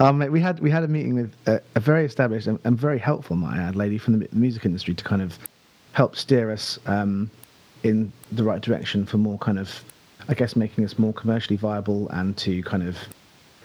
[0.00, 2.78] um, mate, we had we had a meeting with a, a very established and, and
[2.78, 5.38] very helpful, might I add, lady from the music industry to kind of
[5.92, 7.30] help steer us um,
[7.84, 9.84] in the right direction for more kind of,
[10.28, 12.96] I guess, making us more commercially viable and to kind of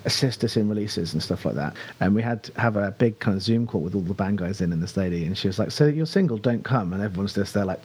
[0.05, 1.75] assist us in releases and stuff like that.
[1.99, 4.61] And we had have a big kind of Zoom call with all the band guys
[4.61, 7.33] in and this lady, and she was like, "So you're single, don't come," and everyone's
[7.33, 7.81] just there like,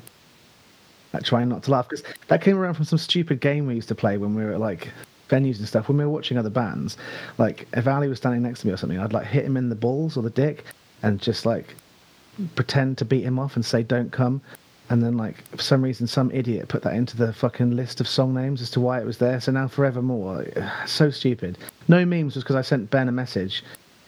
[1.13, 3.89] like trying not to laugh because that came around from some stupid game we used
[3.89, 4.91] to play when we were at like
[5.29, 5.89] venues and stuff.
[5.89, 6.97] When we were watching other bands,
[7.39, 9.69] like if Ali was standing next to me or something, I'd like hit him in
[9.69, 10.65] the balls or the dick
[11.03, 11.75] and just like
[12.55, 14.41] pretend to beat him off and say "Don't come."
[14.91, 18.09] And then, like, for some reason, some idiot put that into the fucking list of
[18.09, 19.41] song names as to why it was there.
[19.41, 20.47] So now, forevermore,
[20.87, 21.59] so stupid.
[21.89, 23.65] No memes was because I sent Ben a message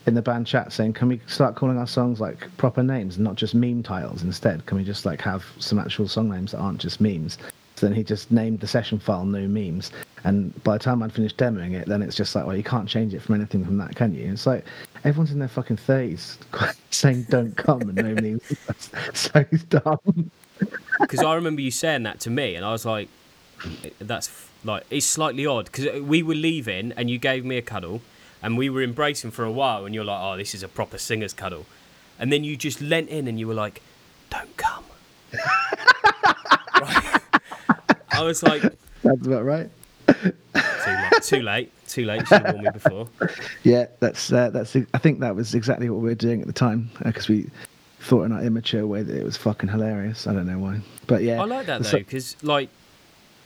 [0.07, 3.25] in the band chat saying, "Can we start calling our songs like proper names and
[3.25, 4.65] not just meme titles instead?
[4.67, 7.39] Can we just like have some actual song names that aren't just memes?"
[7.77, 9.93] So then he just named the session file "No Memes,"
[10.25, 12.89] and by the time I'd finished demoing it, then it's just like, well, you can't
[12.89, 14.33] change it from anything from that, can you?
[14.33, 14.65] It's like
[15.05, 16.39] everyone's in their fucking thirties
[16.91, 18.53] saying "Don't come" and no memes.
[19.15, 20.31] So dumb.
[21.01, 23.09] Because I remember you saying that to me, and I was like,
[23.99, 28.01] "That's like it's slightly odd." Because we were leaving, and you gave me a cuddle,
[28.43, 30.99] and we were embracing for a while, and you're like, "Oh, this is a proper
[30.99, 31.67] singer's cuddle,"
[32.19, 33.83] and then you just leant in, and you were like,
[34.31, 34.85] "Don't come."
[36.81, 37.21] Right?
[38.13, 38.63] I was like,
[39.03, 39.71] That's about right.
[40.07, 43.09] "Too late, too late, too late." Warned me before.
[43.63, 44.75] Yeah, that's uh, that's.
[44.77, 47.51] I think that was exactly what we were doing at the time because we
[48.01, 50.27] thought in our immature way that it was fucking hilarious.
[50.27, 52.69] I don't know why, but yeah, I like that though, because like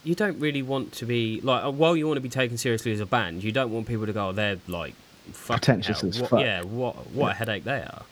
[0.04, 2.92] you don't really want to be like uh, while you want to be taken seriously
[2.92, 4.94] as a band, you don't want people to go, oh, they're like
[5.32, 6.10] fucking Pretentious hell.
[6.10, 6.40] as what, fuck.
[6.40, 8.02] Yeah, what what a headache they are.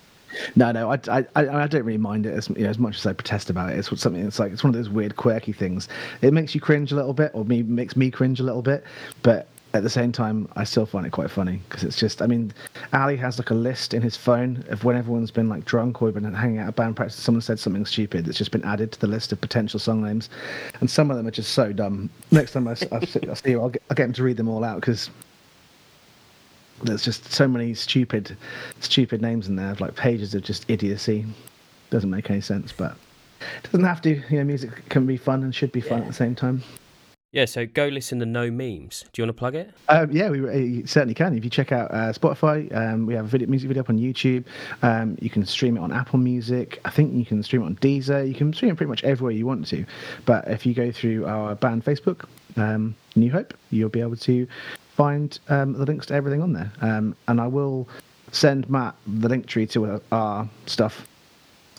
[0.57, 2.97] No, no, I, I, I I don't really mind it as you know, as much
[2.97, 3.79] as I protest about it.
[3.79, 4.25] It's something.
[4.27, 5.89] It's like it's one of those weird, quirky things.
[6.21, 8.85] It makes you cringe a little bit, or me makes me cringe a little bit,
[9.23, 12.23] but at the same time, I still find it quite funny because it's just.
[12.23, 12.53] I mean,
[12.93, 16.11] Ali has like a list in his phone of when everyone's been like drunk or
[16.11, 17.17] been hanging out at band practice.
[17.17, 20.31] Someone said something stupid that's just been added to the list of potential song names,
[20.81, 22.09] and some of them are just so dumb.
[22.31, 24.39] Next time I, I see I see you, I'll get, I'll get him to read
[24.39, 25.11] them all out because
[26.83, 28.37] there's just so many stupid
[28.81, 31.27] stupid names in there like pages of just idiocy
[31.91, 32.93] doesn't make any sense but
[33.41, 36.07] it doesn't have to you know music can be fun and should be fun at
[36.07, 36.63] the same time
[37.31, 39.05] Yeah, so go listen to No Memes.
[39.13, 39.75] Do you want to plug it?
[39.91, 41.37] um, yeah we uh, you certainly can.
[41.37, 43.99] If you check out uh, spotify um, we have a video, music video up on
[43.99, 44.45] youtube.
[44.83, 46.81] Um, you can stream it on apple music.
[46.87, 48.27] I think you can stream it on deezer.
[48.27, 49.85] You can stream it pretty much everywhere you want to.
[50.25, 52.25] But if you go through our band facebook
[52.57, 54.47] um, new hope you'll be able to
[54.97, 56.73] find um, the links to everything on there.
[56.81, 57.89] Um, and i will
[58.33, 61.07] send matt the link tree to our, our stuff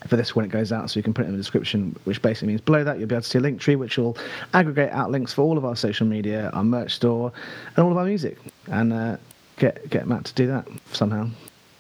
[0.08, 2.22] for this when it goes out, so you can put it in the description, which
[2.22, 4.18] basically means below that you'll be able to see a link tree, which will
[4.54, 7.32] aggregate out links for all of our social media, our merch store,
[7.76, 9.18] and all of our music, and uh,
[9.58, 11.30] get get Matt to do that somehow.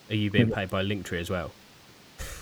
[0.09, 1.51] Are you being paid by Linktree as well?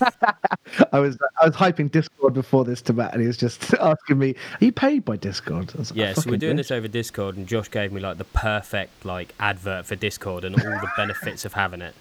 [0.92, 4.18] I was I was hyping Discord before this to Matt, and he was just asking
[4.18, 7.36] me, "Are you paid by Discord?" Like, Yeah, so we're doing bitch." this over Discord,
[7.36, 11.44] and Josh gave me like the perfect like advert for Discord and all the benefits
[11.44, 11.94] of having it.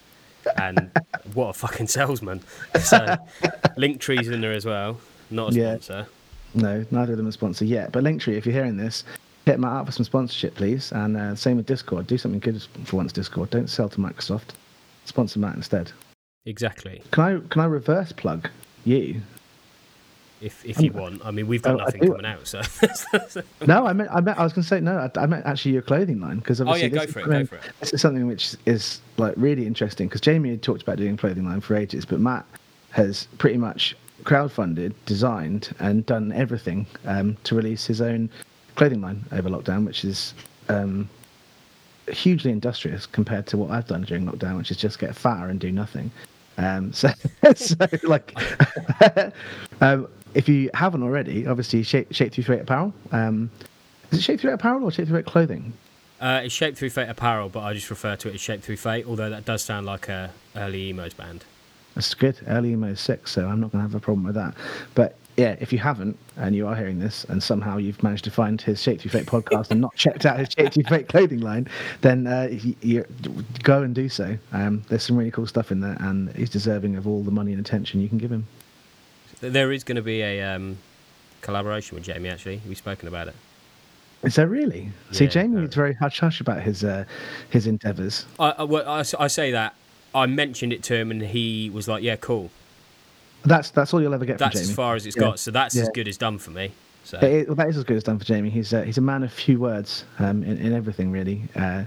[0.57, 0.91] And
[1.33, 2.41] what a fucking salesman!
[2.81, 2.97] So
[3.77, 5.69] Linktree's in there as well, not a Yeah.
[5.77, 6.07] sponsor.
[6.53, 7.91] No, neither of them are sponsor yet.
[7.91, 9.03] But Linktree, if you're hearing this,
[9.45, 10.91] hit Matt up for some sponsorship, please.
[10.91, 12.07] And uh, same with Discord.
[12.07, 13.49] Do something good for once, Discord.
[13.49, 14.49] Don't sell to Microsoft.
[15.05, 15.91] Sponsor Matt instead.
[16.45, 17.01] Exactly.
[17.11, 18.49] Can I can I reverse plug
[18.85, 19.21] you?
[20.39, 22.61] If if you want, I mean, we've got Oh, nothing coming out, so
[23.67, 24.97] No, I meant I meant I was going to say no.
[25.15, 27.29] I, I meant actually your clothing line because Oh, obviously yeah, go for is it,
[27.29, 27.71] go something- for it.
[27.79, 31.17] this is something which is like really interesting because Jamie had talked about doing a
[31.17, 32.45] clothing line for ages, but Matt
[32.91, 38.29] has pretty much crowdfunded, designed, and done everything um, to release his own
[38.75, 40.33] clothing line over lockdown, which is
[40.69, 41.09] um,
[42.11, 45.59] hugely industrious compared to what I've done during lockdown, which is just get fatter and
[45.59, 46.11] do nothing.
[46.57, 47.09] Um, so,
[47.55, 48.35] so like,
[49.81, 52.93] um, if you haven't already, obviously Shape Shaped Through Fate apparel.
[53.11, 53.49] Um,
[54.11, 55.73] is it Shaped Through Fate apparel or Shaped Through Fate clothing?
[56.19, 58.77] uh, it's shaped through fate apparel, but I just refer to it as Shape through
[58.77, 59.05] fate.
[59.05, 61.45] Although that does sound like a early emos band.
[61.95, 62.39] That's good.
[62.47, 64.53] Early emo is six, so I'm not going to have a problem with that.
[64.93, 68.31] But yeah, if you haven't and you are hearing this and somehow you've managed to
[68.31, 71.41] find his Shaped Through Fate podcast and not checked out his Shaped Through Fate clothing
[71.41, 71.67] line,
[72.01, 73.05] then uh, you, you
[73.63, 74.37] go and do so.
[74.51, 77.51] Um, there's some really cool stuff in there, and he's deserving of all the money
[77.51, 78.47] and attention you can give him.
[79.39, 80.77] There is going to be a um,
[81.41, 82.29] collaboration with Jamie.
[82.29, 83.35] Actually, we've spoken about it.
[84.23, 84.89] Is there really?
[85.11, 87.05] See, Jamie is very hush hush about his uh,
[87.49, 88.25] his endeavours.
[88.39, 89.75] I, I, well, I, I say that
[90.15, 92.49] I mentioned it to him, and he was like, "Yeah, cool."
[93.45, 94.71] That's that's all you'll ever get That's from Jamie.
[94.71, 95.21] as far as it's Yeah.
[95.23, 95.39] got.
[95.39, 96.71] So that's as good as done for me.
[97.03, 98.49] So It well, that is as good as done for Jamie.
[98.49, 101.43] He's uh, he's a man of few words um, in, in everything really.
[101.55, 101.85] Uh,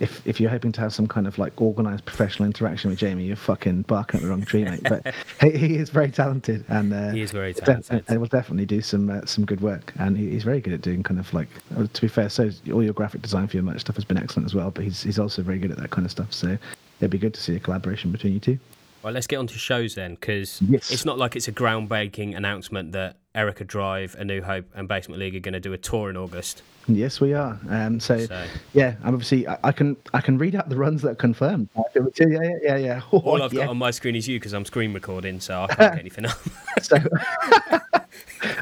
[0.00, 3.24] if if you're hoping to have some kind of like organised professional interaction with Jamie,
[3.24, 4.80] you're fucking barking up the wrong tree, mate.
[4.82, 8.04] But he, he is very talented, and uh, He is very talented.
[8.08, 9.92] and will definitely do some uh, some good work.
[9.98, 11.48] And he, he's very good at doing kind of like.
[11.76, 14.18] uh, To be fair, so all your graphic design for your merch stuff has been
[14.18, 14.70] excellent as well.
[14.70, 16.32] But he's he's also very good at that kind of stuff.
[16.32, 16.58] So
[17.00, 18.58] it'd be good to see a collaboration between you two.
[19.02, 20.90] Well, let's get on to shows then, because Yes.
[20.90, 25.20] it's not like it's a groundbreaking announcement that Erica Drive, A New Hope, and Basement
[25.20, 26.62] League are going to do a tour in August.
[26.88, 27.58] Yes, we are.
[27.68, 31.02] Um, so, So- yeah, I'm obviously I, I can I can read out the runs
[31.02, 31.68] that are confirmed.
[31.94, 33.00] Yeah, yeah, yeah, yeah.
[33.12, 33.60] Oh, All I've yeah.
[33.60, 36.26] got on my screen is you because I'm screen recording, so I can't get anything
[36.26, 36.38] up.
[36.82, 36.96] so,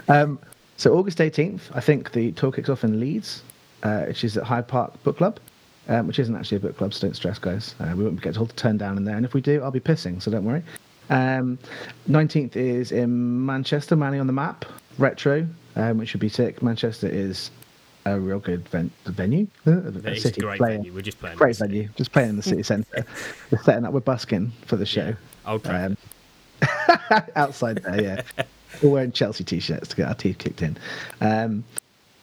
[0.08, 0.38] um,
[0.76, 3.42] so August 18th, I think the tour kicks off in Leeds,
[3.84, 5.40] uh, which is at Hyde Park Book Club,
[5.88, 7.74] um, which isn't actually a book club, so don't stress, guys.
[7.80, 9.70] Uh, we won't get told to turn down in there, and if we do, I'll
[9.70, 10.62] be pissing, so don't worry.
[11.10, 11.58] Um,
[12.08, 14.64] 19th is in Manchester, Manny on the Map,
[14.98, 15.46] Retro,
[15.76, 16.62] um, which should be sick.
[16.62, 17.50] Manchester is
[18.04, 19.46] a real good ven- venue.
[19.66, 20.92] Uh, It's a city great playing- venue.
[20.92, 21.36] We're just playing.
[21.36, 21.72] Great in the city.
[21.78, 23.04] venue, just playing in the city centre.
[23.50, 25.14] We're setting up, we're busking for the show.
[25.46, 25.96] Yeah, Trafford.
[26.60, 28.22] Um, outside there, yeah.
[28.82, 30.76] We're wearing Chelsea t-shirts to get our teeth kicked in.
[31.20, 31.64] Um,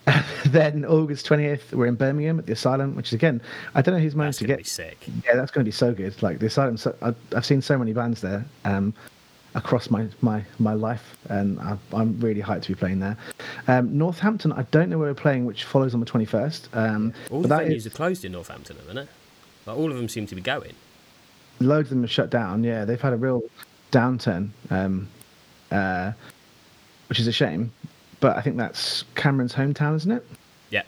[0.45, 3.41] then August 20th, we're in Birmingham at the Asylum, which is again,
[3.74, 4.58] I don't know who's managed to get.
[4.60, 4.97] be sick.
[5.26, 6.22] Yeah, that's going to be so good.
[6.22, 8.93] Like the Asylum, so, I, I've seen so many bands there um,
[9.56, 13.18] across my, my, my life, and I, I'm really hyped to be playing there.
[13.68, 16.68] Um, Northampton, I don't know where we're playing, which follows on the 21st.
[16.78, 19.10] Um, All but the that venues is- are closed in Northampton at the minute.
[19.66, 20.74] Like, all of them seem to be going.
[21.60, 22.64] loads of them have shut down.
[22.64, 23.41] Yeah, they've had a real
[23.91, 25.08] downturn, um,
[25.72, 26.12] uh,
[27.10, 27.72] which is a shame.
[28.26, 30.26] But I think that's Cameron's hometown, isn't it?
[30.71, 30.82] Yeah.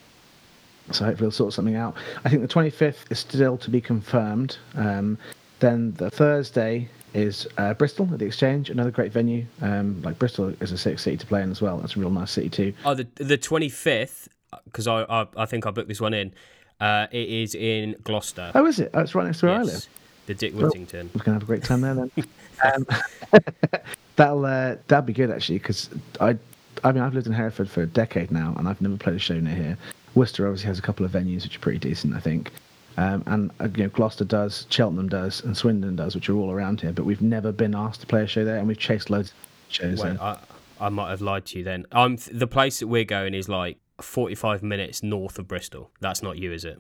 [0.90, 1.96] So hopefully he'll sort something out.
[2.26, 4.58] I think the 25th is still to be confirmed.
[4.74, 5.20] Um,
[5.60, 9.46] then the Thursday is uh, Bristol at the Exchange, another great venue.
[9.62, 11.78] Um, like Bristol is a sick city to play in as well.
[11.78, 12.74] That's a real nice city too.
[12.84, 14.30] Oh, the the twenty fifth,
[14.66, 16.34] because I, I I think I booked this one in.
[16.82, 18.52] Uh, it is in Gloucester.
[18.56, 18.90] Oh, is it?
[18.96, 19.74] Oh, it's right next to where I live.
[19.76, 19.90] Yes,
[20.26, 21.12] the Dick Well- Whittington.
[21.14, 22.12] We're gonna have a great time there then.
[22.64, 22.88] um,
[24.16, 26.36] that'll uh, that'll be good actually because I
[26.84, 29.20] I mean I've lived in Hereford for a decade now and I've never played a
[29.20, 29.78] show near here.
[30.16, 32.52] Worcester obviously has a couple of venues which are pretty decent I think,
[32.98, 36.52] um, and uh, you know Gloucester does, Cheltenham does, and Swindon does, which are all
[36.52, 36.92] around here.
[36.92, 39.36] But we've never been asked to play a show there, and we've chased loads of
[39.70, 40.22] shows Well, there.
[40.22, 40.38] I,
[40.80, 41.86] I might have lied to you then.
[41.92, 45.92] I'm the place that we're going is like forty five minutes north of Bristol.
[46.00, 46.80] That's not you, is it?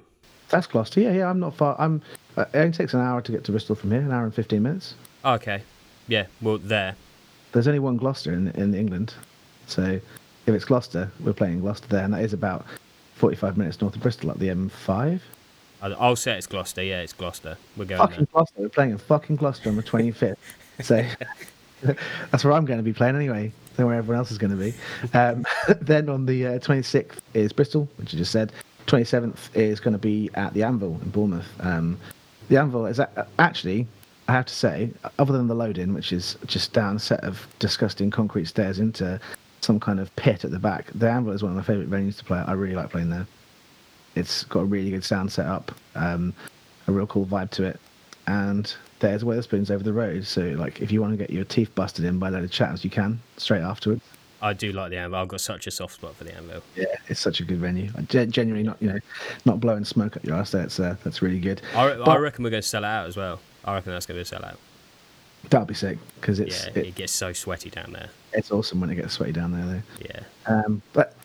[0.49, 1.01] That's Gloucester.
[1.01, 1.29] Yeah, yeah.
[1.29, 1.75] I'm not far.
[1.79, 2.01] I'm.
[2.35, 4.01] Uh, it only takes an hour to get to Bristol from here.
[4.01, 4.95] An hour and fifteen minutes.
[5.23, 5.61] Okay.
[6.07, 6.27] Yeah.
[6.41, 6.95] Well, there.
[7.51, 9.13] There's only one Gloucester in in England,
[9.67, 9.83] so
[10.45, 12.65] if it's Gloucester, we're playing Gloucester there, and that is about
[13.15, 15.19] 45 minutes north of Bristol at the M5.
[15.81, 16.83] I- I'll say it's Gloucester.
[16.83, 17.57] Yeah, it's Gloucester.
[17.75, 18.27] We're going Fucking there.
[18.31, 18.61] Gloucester.
[18.61, 20.37] We're playing in fucking Gloucester on the 25th.
[20.81, 21.05] so
[22.31, 23.51] that's where I'm going to be playing anyway.
[23.75, 24.73] Then where everyone else is going to be.
[25.13, 25.45] Um,
[25.81, 28.51] then on the uh, 26th is Bristol, which I just said.
[28.87, 31.47] 27th is going to be at the Anvil in Bournemouth.
[31.59, 31.97] Um,
[32.47, 33.85] the Anvil is a- actually,
[34.29, 37.45] I have to say, other than the load-in, which is just down a set of
[37.59, 39.19] disgusting concrete stairs into
[39.61, 42.17] some kind of pit at the back, the Anvil is one of my favourite venues
[42.17, 42.39] to play.
[42.39, 43.27] I really like playing there.
[44.15, 46.33] It's got a really good sound set up, um,
[46.87, 47.79] a real cool vibe to it.
[48.27, 50.25] And there's Wetherspoons over the road.
[50.25, 52.51] So, like, if you want to get your teeth busted in by a load of
[52.51, 54.01] chatters, you can straight afterwards.
[54.41, 55.19] I do like the Anvil.
[55.19, 56.61] I've got such a soft spot for the Anvil.
[56.75, 57.89] Yeah, it's such a good venue.
[57.97, 58.99] I genuinely not, you know,
[59.45, 60.51] not blowing smoke up your ass.
[60.51, 61.61] That's uh, that's really good.
[61.75, 63.39] I, re- I reckon we're going to sell it out as well.
[63.65, 64.57] I reckon that's going to be a sellout.
[65.49, 68.09] That'll be sick because it's Yeah, it, it gets so sweaty down there.
[68.33, 70.05] It's awesome when it gets sweaty down there, though.
[70.05, 70.23] Yeah.
[70.45, 71.15] Um, but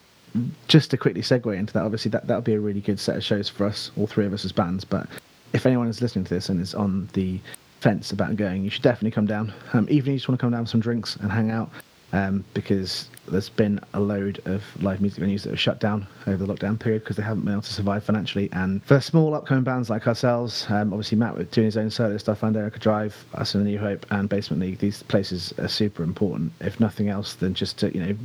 [0.69, 3.25] just to quickly segue into that, obviously that that'll be a really good set of
[3.25, 4.85] shows for us, all three of us as bands.
[4.85, 5.07] But
[5.53, 7.41] if anyone is listening to this and is on the
[7.81, 9.53] fence about going, you should definitely come down.
[9.73, 11.71] Um, even if you just want to come down for some drinks and hang out,
[12.13, 16.45] um, because there's been a load of live music venues that have shut down over
[16.45, 18.49] the lockdown period because they haven't been able to survive financially.
[18.53, 22.17] And for small upcoming bands like ourselves, um, obviously Matt with doing his own solo
[22.19, 25.69] stuff and Erica Drive, us in the New Hope and Basement League, these places are
[25.69, 28.17] super important, if nothing else than just to, you know,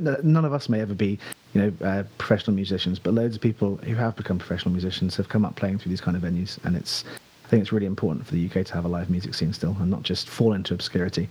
[0.22, 1.18] none of us may ever be,
[1.54, 5.28] you know, uh, professional musicians, but loads of people who have become professional musicians have
[5.28, 7.04] come up playing through these kind of venues, and it's,
[7.44, 9.76] I think it's really important for the UK to have a live music scene still,
[9.78, 11.28] and not just fall into obscurity.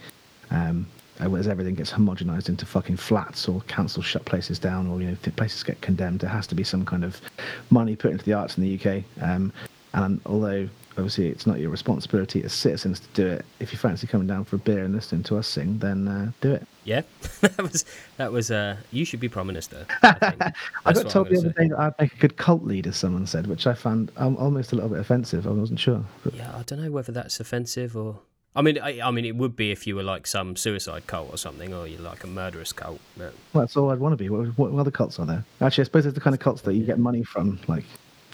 [0.49, 0.87] Um,
[1.23, 5.09] uh, as everything gets homogenized into fucking flats or councils shut places down or you
[5.09, 7.21] know places get condemned, there has to be some kind of
[7.69, 9.03] money put into the arts in the UK.
[9.21, 9.53] Um,
[9.93, 10.67] and although
[10.97, 14.43] obviously it's not your responsibility as citizens to do it, if you fancy coming down
[14.43, 16.67] for a beer and listening to us sing, then uh, do it.
[16.83, 17.01] Yeah,
[17.41, 17.85] that was
[18.17, 18.51] that was.
[18.51, 19.85] Uh, you should be prime minister.
[20.01, 20.41] I, think.
[20.85, 21.63] I got told the other say.
[21.63, 24.71] day that I'd make a good cult leader, someone said, which I found um, almost
[24.71, 25.47] a little bit offensive.
[25.47, 26.03] I wasn't sure.
[26.23, 28.19] But Yeah, I don't know whether that's offensive or.
[28.55, 31.33] I mean, I, I mean, it would be if you were like some suicide cult
[31.33, 32.99] or something, or you're like a murderous cult.
[33.17, 34.29] But well, that's all I'd want to be.
[34.29, 35.43] What, what, what other cults are there?
[35.59, 37.85] Actually, I suppose it's the kind of cults that you get money from, like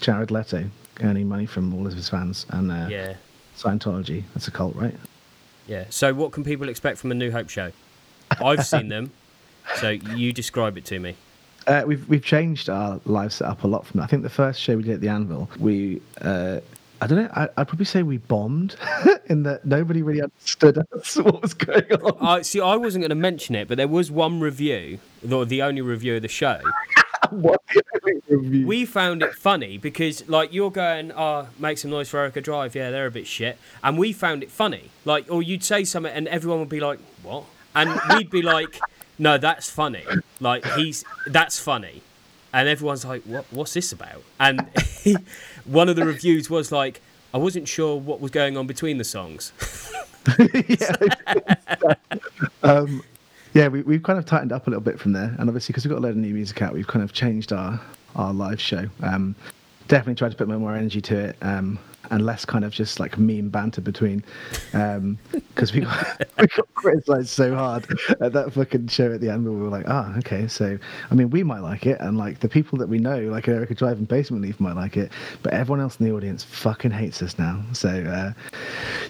[0.01, 0.69] Jared Leto
[1.01, 3.13] earning money from all of his fans, and uh, yeah,
[3.57, 4.23] Scientology.
[4.33, 4.95] That's a cult, right?
[5.67, 5.85] yeah.
[5.89, 7.71] So, what can people expect from a New Hope show?
[8.43, 9.11] I've seen them,
[9.75, 11.15] so you describe it to me.
[11.67, 14.05] Uh, we've we've changed our live setup a lot from that.
[14.05, 16.59] I think the first show we did at the Anvil, we uh,
[17.01, 17.29] I don't know.
[17.33, 18.75] I, I'd probably say we bombed
[19.27, 22.17] in that nobody really understood us what was going on.
[22.25, 22.59] I see.
[22.59, 26.15] I wasn't going to mention it, but there was one review, the, the only review
[26.17, 26.59] of the show.
[27.31, 27.61] What
[28.27, 28.65] review?
[28.65, 32.73] We found it funny because, like, you're going, "Oh, make some noise for Erica Drive."
[32.75, 34.89] Yeah, they're a bit shit, and we found it funny.
[35.05, 37.43] Like, or you'd say something, and everyone would be like, "What?"
[37.75, 38.79] And we'd be like,
[39.19, 40.05] "No, that's funny.
[40.39, 42.01] Like, he's that's funny,"
[42.51, 43.45] and everyone's like, "What?
[43.51, 44.65] What's this about?" And
[45.69, 47.01] one of the reviews was like,
[47.33, 49.51] "I wasn't sure what was going on between the songs."
[50.67, 50.95] yeah.
[52.63, 53.03] um,
[53.53, 55.85] yeah, we, we've kind of tightened up a little bit from there, and obviously because
[55.85, 57.79] we've got a load of new music out, we've kind of changed our
[58.15, 58.87] our live show.
[59.01, 59.35] Um,
[59.87, 61.79] definitely tried to put more energy to it, um,
[62.11, 64.23] and less kind of just like meme banter between,
[64.71, 67.85] because we got we got criticised so hard
[68.21, 69.43] at that fucking show at the end.
[69.43, 70.77] Where we were like, ah, okay, so
[71.11, 73.75] I mean, we might like it, and like the people that we know, like Erica
[73.75, 75.11] Drive and Basement League, might like it,
[75.43, 77.63] but everyone else in the audience fucking hates us now.
[77.73, 78.33] So uh,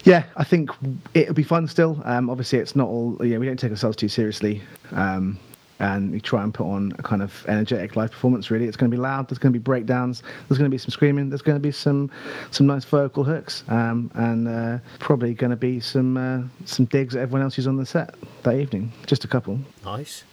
[0.04, 0.70] yeah, I think
[1.14, 2.00] it'll be fun still.
[2.04, 3.16] Um, obviously, it's not all.
[3.24, 4.62] Yeah, we don't take ourselves too seriously.
[4.92, 5.38] Um,
[5.80, 8.50] and we try and put on a kind of energetic live performance.
[8.50, 9.28] Really, it's going to be loud.
[9.28, 10.22] There's going to be breakdowns.
[10.48, 11.30] There's going to be some screaming.
[11.30, 12.10] There's going to be some
[12.50, 17.16] some nice vocal hooks, um, and uh, probably going to be some uh, some digs
[17.16, 18.92] at everyone else who's on the set that evening.
[19.06, 19.58] Just a couple.
[19.84, 20.24] nice,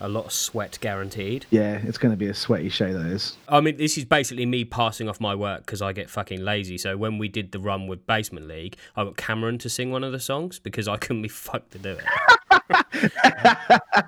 [0.00, 1.46] a lot of sweat guaranteed.
[1.50, 2.92] Yeah, it's going to be a sweaty show.
[2.92, 3.36] That is.
[3.48, 6.76] I mean, this is basically me passing off my work because I get fucking lazy.
[6.76, 10.04] So when we did the run with Basement League, I got Cameron to sing one
[10.04, 12.04] of the songs because I couldn't be fucked to do it.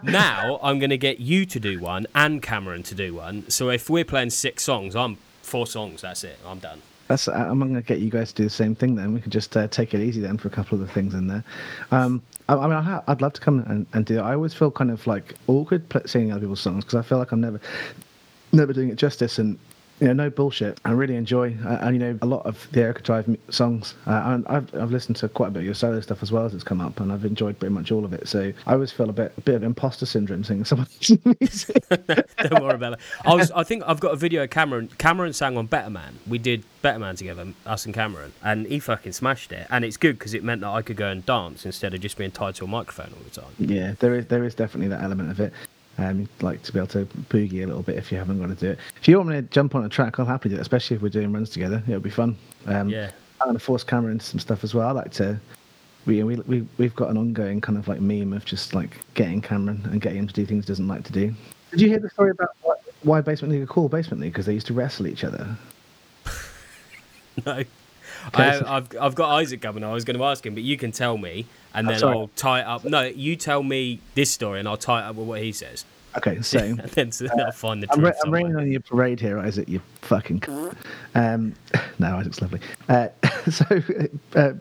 [0.03, 3.49] Now I'm going to get you to do one and Cameron to do one.
[3.51, 6.03] So if we're playing six songs, I'm four songs.
[6.03, 6.39] That's it.
[6.47, 6.83] I'm done.
[7.09, 7.29] That's.
[7.29, 8.95] I'm going to get you guys to do the same thing.
[8.95, 11.15] Then we can just uh, take it easy then for a couple of the things
[11.15, 11.45] in there.
[11.91, 14.23] Um, I, I mean, I'd, I'd love to come and, and do it.
[14.23, 17.33] I always feel kind of like awkward singing other people's songs because I feel like
[17.33, 17.61] I'm never,
[18.53, 19.59] never doing it justice and.
[20.01, 20.81] You know, no bullshit.
[20.85, 23.95] I really enjoy, uh, and you know, a lot of the Erica Drive songs.
[24.07, 26.45] Uh, and I've, I've listened to quite a bit of your solo stuff as well
[26.45, 28.27] as it's come up, and I've enjoyed pretty much all of it.
[28.27, 31.17] So I always feel a bit, a bit of imposter syndrome singing some of these
[31.41, 31.89] music.
[31.89, 32.99] Don't worry about it.
[33.25, 33.51] I was.
[33.53, 34.91] I think I've got a video of Cameron.
[34.99, 36.19] Cameron sang on Better Man.
[36.27, 39.67] We did Better Man together, us and Cameron, and he fucking smashed it.
[39.71, 42.19] And it's good because it meant that I could go and dance instead of just
[42.19, 43.53] being tied to a microphone all the time.
[43.59, 45.53] Yeah, there is there is definitely that element of it.
[45.97, 48.55] Um, like to be able to boogie a little bit if you haven't got to
[48.55, 48.79] do it.
[49.01, 51.03] If you want me to jump on a track, I'll happily do it, especially if
[51.03, 51.83] we're doing runs together.
[51.87, 52.37] It'll be fun.
[52.67, 53.11] Um, Yeah.
[53.41, 54.89] I'm going to force Cameron into some stuff as well.
[54.89, 55.39] I like to.
[56.07, 59.41] We, we, we, we've got an ongoing kind of like meme of just like getting
[59.41, 61.35] Cameron and getting him to do things he doesn't like to do.
[61.71, 64.33] Did you hear the story about why, why Basement League are called Basement League?
[64.33, 65.57] Because they used to wrestle each other.
[67.45, 67.65] No.
[68.33, 69.85] I, I've, I've got Isaac coming.
[69.85, 72.03] I was going to ask him, but you can tell me, and then.
[72.05, 72.85] I'll tie it up.
[72.85, 75.85] No, you tell me this story, and I'll tie it up with what he says.
[76.17, 76.75] Okay, so.
[76.75, 78.15] then so I'll find the I'm, truth.
[78.15, 79.69] ra- I'm raining on your parade here, Isaac.
[79.69, 80.43] You fucking.
[80.47, 80.79] c-
[81.15, 81.55] Um,
[81.99, 82.61] no, Isaac's lovely.
[82.89, 83.09] Uh,
[83.51, 83.83] so,
[84.37, 84.53] uh,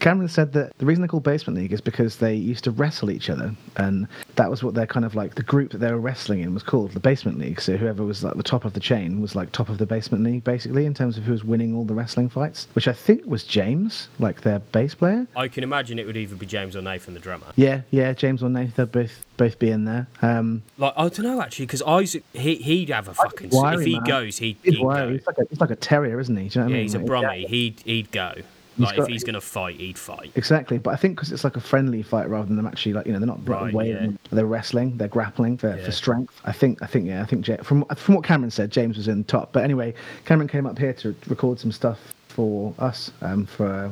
[0.00, 3.10] Cameron said that the reason they're called Basement League is because they used to wrestle
[3.10, 5.34] each other, and that was what they're kind of like.
[5.34, 7.60] The group that they were wrestling in was called the Basement League.
[7.60, 10.24] So whoever was like the top of the chain was like top of the Basement
[10.24, 12.66] League, basically, in terms of who was winning all the wrestling fights.
[12.72, 15.26] Which I think was James, like their bass player.
[15.36, 17.46] I can imagine it would either be James or Nathan, the drummer.
[17.56, 20.06] Yeah, yeah, James or Nathan, they'll both both be in there.
[20.22, 23.50] Um, Like I don't know actually, because Isaac he he'd have a fucking.
[23.50, 24.04] wiry, if he man.
[24.04, 25.06] goes, he, he's, he'd wiry.
[25.06, 25.12] go.
[25.12, 26.48] he's like a he's like a terrier, isn't he?
[26.48, 26.82] Do you know what I mean?
[26.84, 27.46] he's a Like, brummie.
[27.48, 28.32] He'd he'd go.
[28.78, 30.32] Like got- if he's gonna fight, he'd fight.
[30.36, 33.06] Exactly, but I think because it's like a friendly fight rather than them actually like
[33.06, 35.84] you know they're not Right, weighing, they're wrestling, they're grappling for, Yeah.
[35.84, 36.40] for strength.
[36.44, 39.18] I think I think yeah I think from from what Cameron said, James was in
[39.18, 39.52] the top.
[39.52, 39.94] But anyway,
[40.24, 41.98] Cameron came up here to record some stuff
[42.28, 43.90] for us um, for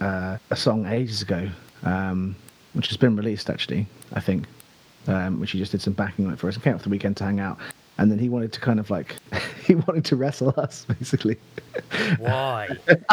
[0.00, 1.48] uh, a song ages ago,
[1.84, 2.34] um,
[2.72, 3.86] which has been released actually.
[4.14, 4.46] I think,
[5.06, 6.84] um, which he just did some backing on it for us and came up for
[6.88, 7.58] the weekend to hang out.
[7.98, 9.16] And then he wanted to kind of like
[9.66, 11.36] he wanted to wrestle us basically.
[12.18, 12.68] Why?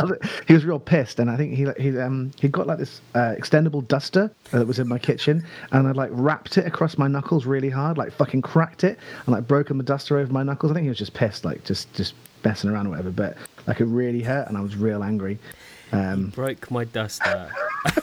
[0.47, 3.35] he was real pissed, and I think he he um he got like this uh,
[3.37, 7.45] extendable duster that was in my kitchen, and I like wrapped it across my knuckles
[7.45, 10.71] really hard, like fucking cracked it, and like broken the duster over my knuckles.
[10.71, 12.13] I think he was just pissed, like just just
[12.43, 13.11] messing around or whatever.
[13.11, 15.39] But like it really hurt, and I was real angry.
[15.91, 17.51] Um, Broke my duster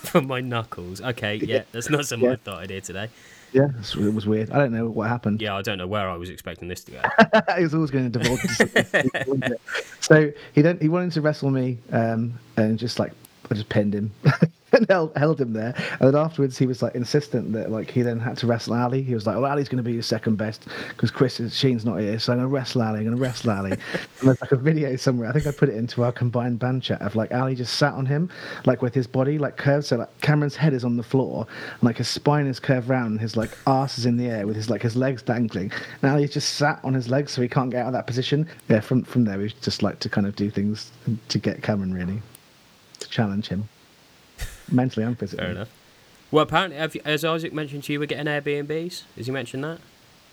[0.01, 1.01] from my knuckles.
[1.01, 2.35] Okay, yeah, that's not something Yeah.
[2.35, 3.09] I thought I'd hear today.
[3.53, 4.51] Yeah, it was weird.
[4.51, 5.41] I don't know what happened.
[5.41, 7.03] Yeah, I don't know where I was expecting this to go.
[7.57, 8.41] he was always going to divulge.
[8.43, 9.61] into something, wasn't
[10.01, 13.13] so he then he wanted to wrestle me, um, and just like
[13.51, 14.13] I just pinned him
[14.73, 15.75] and held, held him there.
[16.01, 19.03] And then afterwards, he was like insistent that like he then had to wrestle Ali.
[19.03, 21.85] He was like, "Well, Ali's going to be your second best because Chris is, Sheen's
[21.85, 22.99] not here, so I'm going to wrestle Ali.
[22.99, 23.81] I'm going to wrestle Ali." and
[24.23, 25.29] there's like a video somewhere.
[25.29, 27.95] I think I put it into our combined band chat of like Ali just sat
[27.95, 28.31] on him,
[28.67, 29.87] like with his body like curved.
[29.87, 33.13] So like Cameron's head is on the floor, and like his spine is curved round,
[33.13, 35.73] and his like ass is in the air with his like his legs dangling.
[36.03, 38.47] And Ali just sat on his legs, so he can't get out of that position.
[38.69, 40.91] Yeah, from from there, we just like to kind of do things
[41.29, 42.21] to get Cameron really
[43.11, 43.69] challenge him
[44.71, 45.45] mentally and physically.
[45.45, 45.69] Fair enough.
[46.31, 49.05] Well, apparently, have you, has Isaac mentioned to you we're getting Airbnbs?
[49.17, 49.79] Has he mentioned that?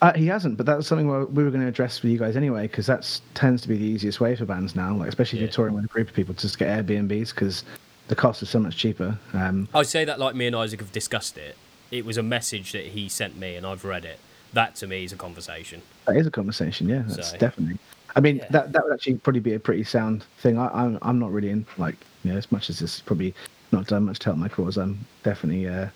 [0.02, 2.64] Uh, he hasn't, but that's something we were going to address with you guys anyway,
[2.68, 5.46] because that tends to be the easiest way for bands now, like especially if Yeah.
[5.48, 7.64] you're touring with a group of people, to just get Airbnbs because
[8.10, 9.18] the cost is so much cheaper.
[9.34, 11.56] Um, I say that like me and Isaac have discussed it.
[11.92, 14.20] It was a message that he sent me, and I've read it.
[14.52, 15.82] That to me is a conversation.
[16.08, 17.80] that is a conversation, yeah, that's So- definitely.
[18.18, 18.48] I mean, Yeah.
[18.52, 20.58] that that would actually probably be a pretty sound thing.
[20.58, 21.96] I, I'm I'm not really in like
[22.26, 23.34] you know as much as this is probably
[23.72, 24.78] not done much to help my cause.
[24.78, 25.88] I'm definitely uh,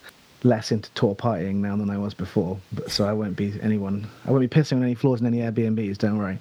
[0.44, 2.58] less into tour partying now than I was before.
[2.72, 4.06] But so I won't be anyone.
[4.26, 5.98] I won't be pissing on any floors in any Airbnbs.
[5.98, 6.38] Don't worry.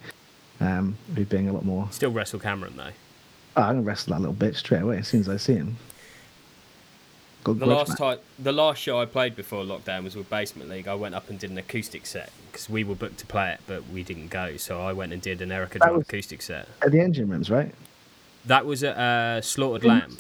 [0.62, 2.92] Um, be being a lot more Still wrestle Cameron though.
[3.56, 5.78] Oh, I'm gonna wrestle that little bitch straight away as soon as I see him.
[7.46, 10.90] Got The last time, the last show I played before lockdown was with Basement League.
[10.90, 13.62] I went up and did an acoustic set because we were booked to play it,
[13.66, 14.58] but we didn't go.
[14.58, 16.68] So I went and did an Erica acoustic set.
[16.82, 17.74] at the engine rooms, right?
[18.46, 20.18] That was a uh, Slaughtered Lamb.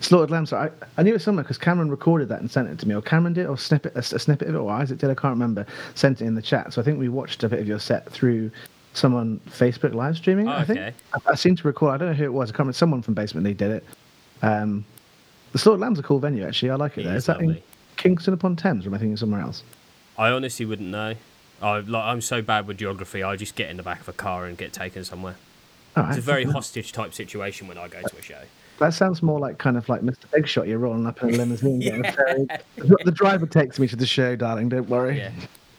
[0.00, 0.46] Slaughtered Lamb.
[0.46, 2.88] So I, I knew it was somewhere because Cameron recorded that and sent it to
[2.88, 5.10] me, or Cameron did, or snippet a, a snippet of it, or Isaac did.
[5.10, 5.64] I can't remember.
[5.94, 6.72] Sent it in the chat.
[6.72, 8.50] So I think we watched a bit of your set through
[8.94, 10.48] someone Facebook live streaming.
[10.48, 10.78] Oh, I think.
[10.80, 10.94] okay.
[11.14, 11.88] I, I seem to recall.
[11.88, 12.50] I don't know who it was.
[12.50, 12.72] I can't remember.
[12.74, 13.84] Someone from Basement League did it.
[14.42, 14.84] Um,
[15.52, 16.70] the Slaughtered Lamb's a cool venue, actually.
[16.70, 17.14] I like it It there.
[17.16, 17.62] is Is that in.
[17.96, 19.62] Kingston upon Thames, or am I thinking somewhere else?
[20.18, 21.14] I honestly wouldn't know.
[21.60, 23.22] I like I'm so bad with geography.
[23.22, 25.36] I just get in the back of a car and get taken somewhere.
[25.96, 28.40] All It's a very hostage type situation when I go to a show.
[28.78, 30.30] That sounds more like kind of like Mr.
[30.32, 30.66] Big Shot.
[30.66, 31.82] You're rolling up in a limousine.
[32.02, 32.50] ferried.
[32.76, 34.70] The the driver takes me to the show, darling.
[34.70, 35.18] Don't worry.
[35.18, 35.30] Yeah,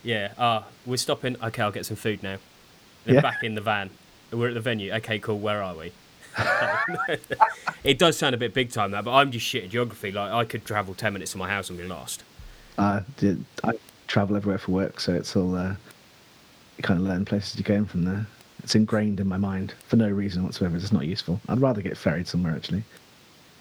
[0.03, 0.34] yeah.
[0.38, 1.36] Ah, we're stopping.
[1.43, 2.38] Okay, I'll get some food now.
[3.05, 3.22] Then Yeah.
[3.22, 3.89] back in the van.
[4.32, 4.91] We're at the venue.
[4.93, 5.39] Okay, cool.
[5.39, 5.91] Where are we?
[7.84, 10.11] it does sound a bit big time that, but I'm just shit at geography.
[10.11, 12.24] Like I could travel ten minutes to my house and be lost.
[12.78, 13.01] I.
[13.64, 13.74] I
[14.07, 15.76] travel everywhere for work, so it's all uh,
[16.78, 18.28] you kind of learn places you're going from there.
[18.64, 20.76] It's ingrained in my mind for no reason whatsoever.
[20.78, 21.39] It's not useful.
[21.49, 22.84] I'd rather get ferried somewhere actually.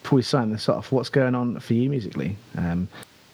[0.02, 2.36] Before we sign this off, what's going on for you musically?
[2.56, 2.88] Um,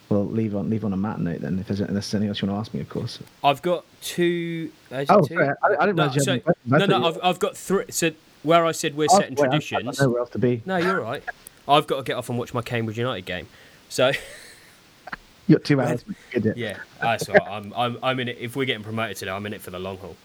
[0.09, 1.59] well, leave on leave on a Matt note then.
[1.59, 3.19] If there's, anything else you want to ask me, of course.
[3.45, 4.71] I've got two.
[4.91, 5.35] Oh, two?
[5.35, 7.85] sorry, I, I didn't No, realise you had so- no, no, I've, I've got three.
[7.91, 8.13] So
[8.43, 9.99] where I said we're Oh, setting wait, I- I traditions.
[9.99, 10.63] don't know where else to be.
[10.65, 11.23] No, you're right.
[11.69, 13.47] I've got to get off and watch my Cambridge United game.
[13.91, 14.13] So
[15.47, 16.05] You got two hours.
[16.35, 16.53] Yeah.
[16.57, 17.41] yeah, that's right.
[17.47, 18.39] I'm, I'm, I'm in it.
[18.39, 20.17] If we're getting promoted today, I'm in it for the long haul.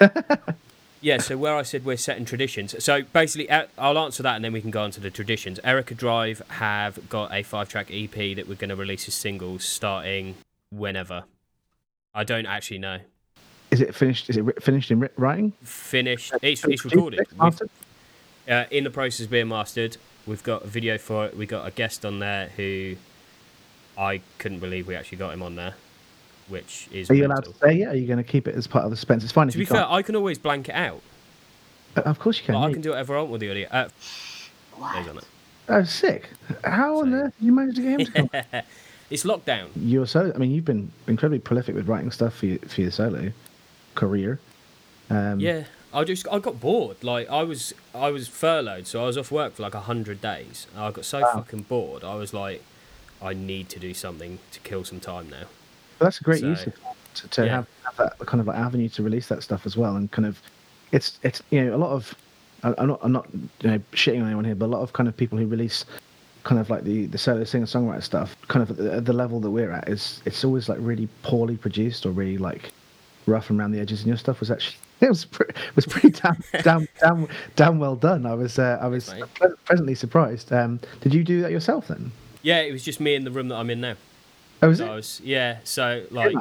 [1.06, 1.18] yeah.
[1.18, 2.82] So where I said we're setting traditions.
[2.82, 5.60] So basically, uh, I'll answer that and then we can go on to the traditions.
[5.62, 10.34] Erica Drive have got a five-track EP that we're going to release as singles starting
[10.70, 11.24] whenever.
[12.12, 12.98] I don't actually know.
[13.70, 14.28] Is it finished?
[14.30, 15.52] Is it finished in writing?
[15.62, 16.32] Finished.
[16.42, 17.26] It's, it's recorded.
[17.36, 17.70] mastered?
[18.48, 19.96] uh, in the process of being mastered.
[20.26, 21.36] We've got a video for it.
[21.36, 22.96] We got a guest on there who
[23.96, 25.74] I couldn't believe we actually got him on there,
[26.48, 27.10] which is.
[27.10, 27.88] Are you allowed to say it?
[27.88, 29.24] Are you going to keep it as part of the suspense?
[29.24, 29.86] It's fine To you be fair.
[29.90, 31.00] I can always blank it out.
[31.96, 32.54] Uh, Of course you can.
[32.54, 33.68] But I can do whatever I want with the audio.
[33.70, 33.88] Uh,
[34.92, 35.24] there's on it.
[35.68, 36.28] Oh, sick!
[36.64, 38.62] How on earth did you manage to get him to come?
[39.08, 39.68] It's lockdown.
[39.76, 40.32] You're so.
[40.34, 43.30] I mean, you've been incredibly prolific with writing stuff for your, for your solo
[43.94, 44.40] career.
[45.10, 47.04] Um, Yeah, I just I got bored.
[47.04, 50.20] Like I was I was furloughed, so I was off work for like a hundred
[50.20, 50.66] days.
[50.76, 52.02] I got so fucking bored.
[52.02, 52.64] I was like,
[53.22, 55.46] I need to do something to kill some time now.
[56.04, 56.74] That's a great So, use of
[57.14, 57.50] to, to yeah.
[57.56, 60.26] have, have that kind of like avenue to release that stuff as well, and kind
[60.26, 60.40] of,
[60.92, 62.14] it's it's you know a lot of.
[62.62, 63.26] I'm not I'm not
[63.60, 65.84] you know shitting on anyone here, but a lot of kind of people who release
[66.44, 69.12] kind of like the the solo singer songwriter stuff, kind of at the, at the
[69.12, 72.72] level that we're at, is it's always like really poorly produced or really like
[73.26, 74.00] rough and around the edges.
[74.00, 77.94] And your stuff was actually it was pre- was pretty damn damn damn damn well
[77.96, 78.26] done.
[78.26, 79.34] I was uh, I was Thanks, mate.
[79.50, 80.52] ple- pleasantly surprised.
[80.52, 82.10] Um, did you do that yourself then?
[82.42, 83.94] Yeah, it was just me in the room that I'm in now.
[84.62, 84.88] Oh, So it?
[84.88, 86.34] I was, yeah, so like.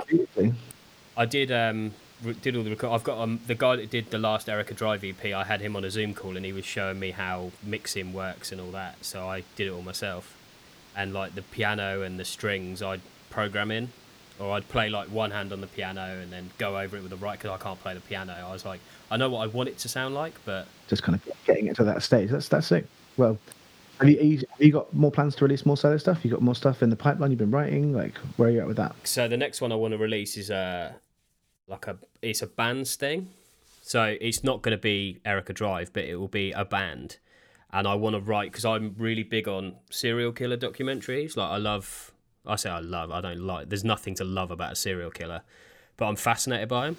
[1.18, 1.94] I did um
[2.42, 2.90] did all the record.
[2.90, 5.26] I've got um, the guy that did the last Erica Drive EP.
[5.26, 8.52] I had him on a Zoom call, and he was showing me how mixing works
[8.52, 9.04] and all that.
[9.04, 10.36] So I did it all myself,
[10.96, 13.90] and like the piano and the strings, I'd program in,
[14.40, 17.12] or I'd play like one hand on the piano and then go over it with
[17.12, 18.34] the right because I can't play the piano.
[18.34, 18.80] I was like,
[19.12, 21.76] I know what I want it to sound like, but Just kind of getting it
[21.78, 22.30] to that stage.
[22.30, 22.88] That's that's it.
[23.18, 23.38] Well,
[24.00, 26.24] have you, have you- got more plans to release more solo stuff?
[26.24, 27.94] You got more stuff in the pipeline you've been writing?
[27.94, 28.96] Like, where are you at with that?
[29.04, 30.96] So the next one I want to release is a
[31.68, 33.30] like a it's a band's thing.
[33.82, 37.18] So it's not going to be Erica Drive, but it will be a band.
[37.72, 41.36] And I want to write because I'm really big on serial killer documentaries.
[41.38, 42.12] Like I love,
[42.46, 43.12] I say I love.
[43.12, 43.70] I don't like.
[43.70, 45.42] There's nothing to love about a serial killer,
[45.98, 46.98] but I'm fascinated by him.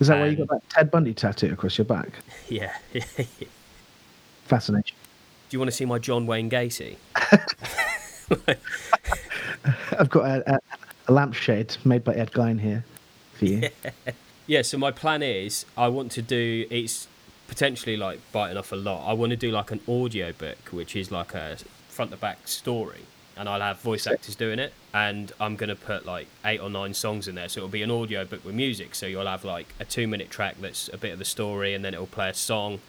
[0.00, 2.10] Is that why you Um, got that Ted Bundy tattoo across your back?
[2.48, 2.76] Yeah.
[4.44, 4.96] Fascination.
[5.50, 6.96] You want to see my John Wayne Gacy?
[9.98, 10.60] I've got a, a,
[11.08, 12.84] a lampshade made by Ed Gein here
[13.34, 13.68] for you.
[14.46, 17.08] Yeah, so my plan is I want to do it's
[17.48, 19.08] potentially like biting off a lot.
[19.08, 21.56] I want to do like an audio book, which is like a
[21.88, 23.06] front to back story,
[23.38, 24.74] and I'll have voice actors doing it.
[24.92, 27.90] And I'm gonna put like eight or nine songs in there, so it'll be an
[27.90, 28.94] audio book with music.
[28.94, 31.82] So you'll have like a two minute track that's a bit of the story, and
[31.82, 32.80] then it'll play a song,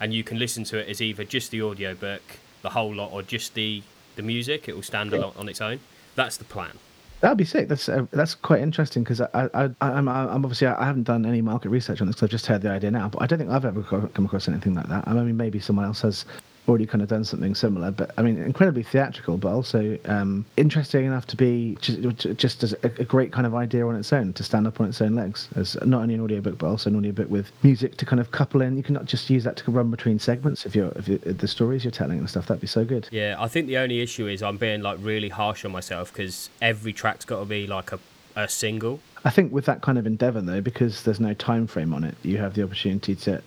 [0.00, 2.22] and you can listen to it as either just the audio book,
[2.62, 3.82] the whole lot, or just the
[4.16, 4.68] the music.
[4.68, 5.80] It will stand alone on its own.
[6.16, 6.72] That's the plan.
[7.20, 7.68] That'd be sick.
[7.68, 11.26] That's uh, that's quite interesting because I, I, I I'm, I'm obviously I haven't done
[11.26, 12.16] any market research on this.
[12.16, 14.48] 'cause I've just heard the idea now, but I don't think I've ever come across
[14.48, 15.06] anything like that.
[15.06, 16.24] I mean, maybe someone else has
[16.70, 21.04] already kind of done something similar, but I mean, incredibly theatrical, but also um, interesting
[21.04, 24.32] enough to be just, just as a, a great kind of idea on its own
[24.34, 26.96] to stand up on its own legs as not only an audiobook but also an
[26.96, 28.76] audiobook with music to kind of couple in.
[28.76, 31.48] You can not just use that to run between segments if you're if you, the
[31.48, 32.46] stories you're telling and stuff.
[32.46, 33.08] That'd be so good.
[33.10, 36.48] Yeah, I think the only issue is I'm being like really harsh on myself because
[36.62, 37.98] every track's got to be like a,
[38.36, 39.00] a single.
[39.24, 42.14] I think with that kind of endeavour, though, because there's no time frame on it,
[42.22, 43.42] you have the opportunity to.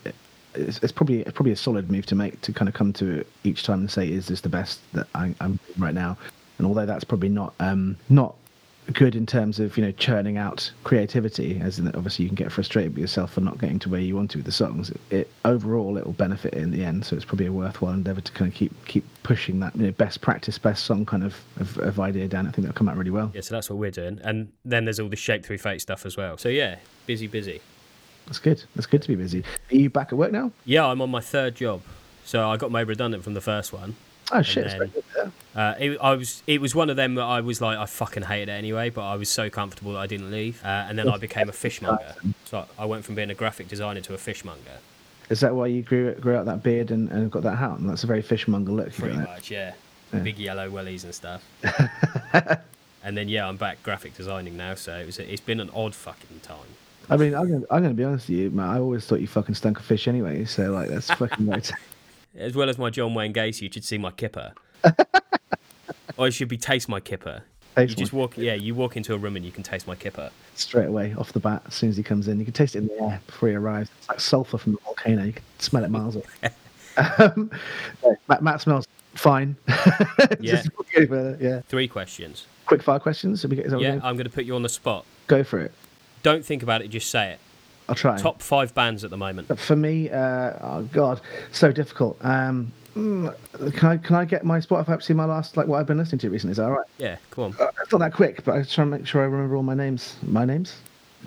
[0.56, 3.26] It's, it's probably it's probably a solid move to make to kind of come to
[3.44, 6.18] each time and say, "Is this the best that I, I'm right now?"
[6.58, 8.36] And although that's probably not um, not
[8.92, 12.36] good in terms of you know churning out creativity, as in that obviously you can
[12.36, 14.90] get frustrated with yourself for not getting to where you want to with the songs.
[14.90, 18.22] It, it overall it will benefit in the end, so it's probably a worthwhile endeavour
[18.22, 21.36] to kind of keep keep pushing that you know best practice, best song kind of
[21.58, 22.48] of, of idea down.
[22.48, 23.32] I think that'll come out really well.
[23.34, 24.20] Yeah, so that's what we're doing.
[24.24, 26.38] And then there's all the Shaped Through Fate stuff as well.
[26.38, 27.62] So yeah, busy, busy.
[28.26, 28.64] That's good.
[28.76, 29.44] That's good to be busy.
[29.72, 30.52] Are you back at work now?
[30.66, 31.82] Yeah, I'm on my third job.
[32.26, 33.96] So I got made redundant from the first one.
[34.32, 34.68] Oh shit!
[34.68, 35.32] then- good there.
[35.56, 38.24] Uh, it, I was, it was one of them that I was like, I fucking
[38.24, 40.64] hated it anyway, but I was so comfortable that I didn't leave.
[40.64, 42.16] Uh, and then I became a fishmonger.
[42.46, 44.80] So I went from being a graphic designer to a fishmonger.
[45.30, 47.78] Is that why you grew grew out that beard and, and got that hat?
[47.80, 48.94] And that's a very fishmonger look.
[48.94, 49.74] Pretty much, yeah.
[50.12, 50.20] Yeah.
[50.20, 51.44] Big yellow wellies and stuff.
[53.04, 54.76] and then yeah, I'm back graphic designing now.
[54.76, 56.58] So it was, it's been an odd fucking time.
[57.10, 58.70] I mean, I'm gonna, I'm gonna be honest with you, man.
[58.70, 60.46] I always thought you fucking stunk of fish anyway.
[60.46, 61.72] So like, that's fucking right.
[62.36, 64.54] As well as my John Wayne Gacy, you should see my kipper.
[66.18, 67.44] or you should be taste my kipper.
[67.76, 69.96] Taste you just walk, yeah, you walk into a room and you can taste my
[69.96, 70.32] kipper.
[70.56, 72.80] Straight away off the bat, as soon as he comes in, you can taste it
[72.80, 73.90] in the air before he arrives.
[74.00, 75.24] It's like sulfur from the volcano.
[75.24, 76.26] You can smell it miles away.
[77.20, 77.52] um,
[78.04, 79.56] no, Matt, Matt smells fine.
[80.40, 80.56] Yeah.
[80.56, 81.62] Just go further, yeah.
[81.68, 82.46] Three questions.
[82.66, 83.42] Quick fire questions.
[83.42, 84.02] Should we get, is that what we're Yeah?
[84.04, 85.06] I'm going to put you on the spot.
[85.28, 85.72] Go for it.
[86.24, 87.40] Don't think about it, just say it.
[87.88, 88.18] I'll try.
[88.18, 89.60] Top five bands at the moment.
[89.60, 91.22] For me, uh, oh god,
[91.52, 92.18] so difficult.
[92.22, 93.36] Um, mm,
[93.74, 95.98] can I can I get my Spotify to see my last like what I've been
[95.98, 96.52] listening to recently?
[96.52, 96.88] Is that all right?
[96.98, 97.56] Yeah, come on.
[97.60, 99.76] Uh, it's not that quick, but I try to make sure I remember all my
[99.76, 100.16] names.
[100.24, 100.78] My names?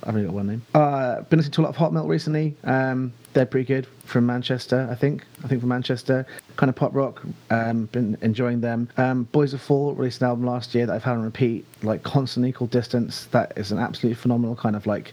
[0.03, 0.63] I've only got one name.
[0.75, 2.55] Uh, been listening to a lot of Hot Milk recently.
[2.65, 5.25] Um, they're pretty good from Manchester, I think.
[5.45, 6.27] I think from Manchester,
[6.57, 7.23] kind of pop rock.
[7.51, 8.89] Um, been enjoying them.
[8.97, 12.03] Um, Boys of Fall released an album last year that I've had on repeat, like
[12.03, 13.27] Constant Equal Distance.
[13.27, 15.13] That is an absolutely phenomenal kind of like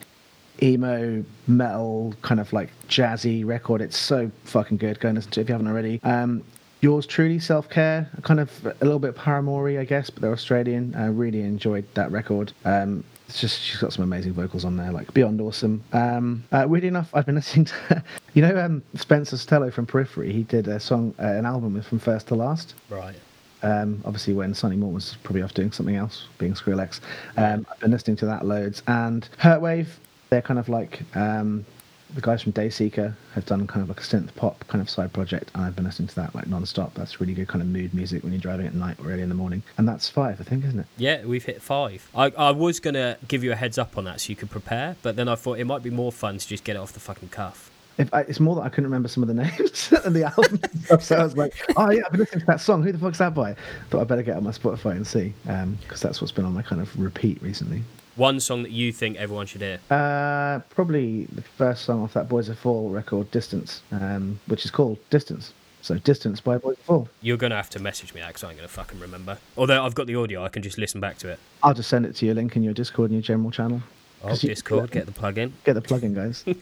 [0.62, 3.82] emo metal kind of like jazzy record.
[3.82, 5.00] It's so fucking good.
[5.00, 6.00] Go and listen to it if you haven't already.
[6.04, 6.44] Um,
[6.82, 10.94] yours truly, self care, kind of a little bit Paramore, I guess, but they're Australian.
[10.96, 12.54] I really enjoyed that record.
[12.66, 15.84] Um, it's just she's got some amazing vocals on there, like beyond awesome.
[15.94, 18.04] Um, uh, weirdly enough, I've been listening to,
[18.34, 20.32] you know, um, Spencer Sotelo from Periphery.
[20.32, 22.76] He did a song, uh, an album with From First to Last.
[22.90, 23.16] Right.
[23.62, 27.00] Um, obviously, when Sonny Moore was probably off doing something else, being Skrillex.
[27.38, 28.84] Um, I've been listening to that loads.
[28.88, 29.88] And Hurtwave,
[30.30, 31.66] they're kind of like um,
[32.14, 35.14] the guys from Dayseeker have done kind of like a synth pop kind of side
[35.14, 36.94] project, and I've been listening to that like non-stop.
[36.94, 39.30] That's really good kind of mood music when you're driving at night or early in
[39.30, 39.64] the morning.
[39.78, 40.86] And that's five, I think, isn't it?
[40.98, 42.10] Yeah, we've hit five.
[42.16, 44.52] I, I was going to give you a heads up on that so you could
[44.52, 46.94] prepare, but then I thought it might be more fun to just get it off
[46.94, 47.72] the fucking cuff.
[47.98, 50.60] If I, it's more that I couldn't remember some of the names and the album
[50.64, 51.04] and stuff.
[51.04, 52.84] So I was like, oh yeah, I've been listening to that song.
[52.84, 53.56] Who the fuck's that by?
[53.90, 56.54] Thought I better get on my Spotify and see, um, because that's what's been on
[56.54, 57.84] my kind of repeat recently.
[58.16, 59.80] One song that you think everyone should hear.
[59.90, 64.72] Uh, probably the first song off that Boys of Fall record, Distance, um, which is
[64.72, 65.54] called Distance.
[65.82, 67.10] So Distance by Boys of Fall.
[67.22, 69.38] You're gonna have to message me that because I'm gonna fucking remember.
[69.58, 71.40] Although I've got the audio, I can just listen back to it.
[71.64, 73.82] I'll just send it to you, link in your Discord and your general channel.
[74.24, 75.54] Oh, you- Discord, get the plug in.
[75.66, 76.46] Get the plug-in, guys.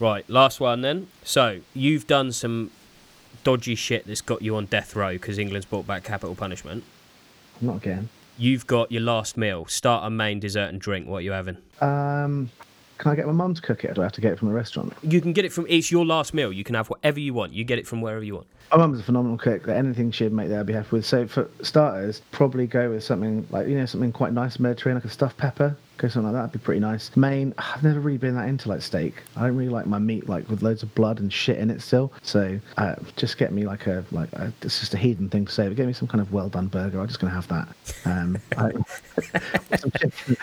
[0.00, 1.06] Right, last one then.
[1.22, 2.72] So you've done some
[3.44, 6.82] dodgy shit that's got you on death row because England's brought back capital punishment.
[7.60, 8.08] Not again.
[8.36, 11.06] You've got your last meal, Start starter, main, dessert, and drink.
[11.06, 11.56] What are you having?
[11.80, 12.50] Um,
[12.98, 14.38] can I get my mum to cook it, or do I have to get it
[14.38, 14.92] from a restaurant?
[15.02, 15.66] You can get it from.
[15.68, 16.52] It's your last meal.
[16.52, 17.52] You can have whatever you want.
[17.52, 18.46] You get it from wherever you want.
[18.70, 19.68] My mum's a phenomenal cook.
[19.68, 21.06] Anything she'd make there, I'd be happy with.
[21.06, 25.04] So for starters, probably go with something like you know something quite nice Mediterranean, like
[25.04, 25.76] a stuffed pepper.
[25.96, 26.46] Go something like that.
[26.46, 27.16] That'd be pretty nice.
[27.16, 29.14] Main, I've never really been that into like steak.
[29.36, 31.80] I don't really like my meat like with loads of blood and shit in it
[31.80, 32.12] still.
[32.22, 35.52] So uh, just get me like a like a, it's just a heathen thing to
[35.52, 35.68] say.
[35.68, 37.00] But get me some kind of well done burger.
[37.00, 37.68] I'm just gonna have that.
[38.04, 38.72] Um, I,
[39.76, 40.36] chicken,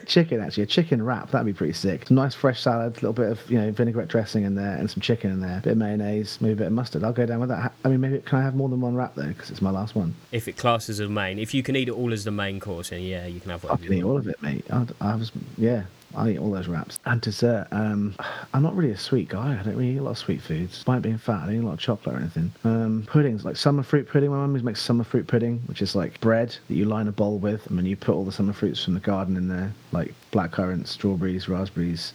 [0.06, 1.30] chicken actually a chicken wrap.
[1.30, 2.06] That'd be pretty sick.
[2.06, 4.90] Some nice fresh salad, a little bit of you know vinaigrette dressing in there, and
[4.90, 5.58] some chicken in there.
[5.58, 7.04] a bit of mayonnaise, maybe a bit of mustard.
[7.04, 7.72] I'll go down with that.
[7.84, 9.28] I mean, maybe can I have more than one wrap though?
[9.28, 10.14] Because it's my last one.
[10.30, 12.90] If it classes as main, if you can eat it all as the main course,
[12.90, 14.64] then yeah, you can have I whatever can eat all of it, mate.
[15.00, 15.84] I, was, yeah,
[16.14, 16.98] I eat all those wraps.
[17.06, 17.68] And dessert.
[17.70, 18.14] Um,
[18.52, 19.58] I'm not really a sweet guy.
[19.58, 20.72] I don't really eat a lot of sweet foods.
[20.72, 22.52] Despite being fat, I don't eat a lot of chocolate or anything.
[22.64, 24.30] Um, puddings, like summer fruit pudding.
[24.30, 27.38] My mum makes summer fruit pudding, which is like bread that you line a bowl
[27.38, 30.14] with, and then you put all the summer fruits from the garden in there, like
[30.32, 32.12] blackcurrants, strawberries, raspberries.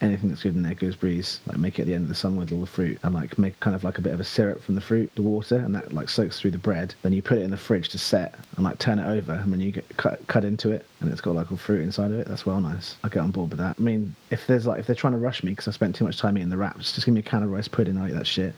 [0.00, 2.38] Anything that's good in there, gooseberries, like make it at the end of the summer
[2.40, 4.62] with all the fruit and like make kind of like a bit of a syrup
[4.62, 6.94] from the fruit, the water, and that like soaks through the bread.
[7.02, 9.52] Then you put it in the fridge to set and like turn it over, and
[9.52, 12.18] then you get cut cut into it, and it's got like all fruit inside of
[12.18, 12.28] it.
[12.28, 12.96] That's well nice.
[13.02, 13.76] I get on board with that.
[13.78, 16.04] I mean, if there's like if they're trying to rush me because I spent too
[16.04, 17.98] much time eating the wraps, just give me a can of rice pudding.
[17.98, 18.54] I eat that shit.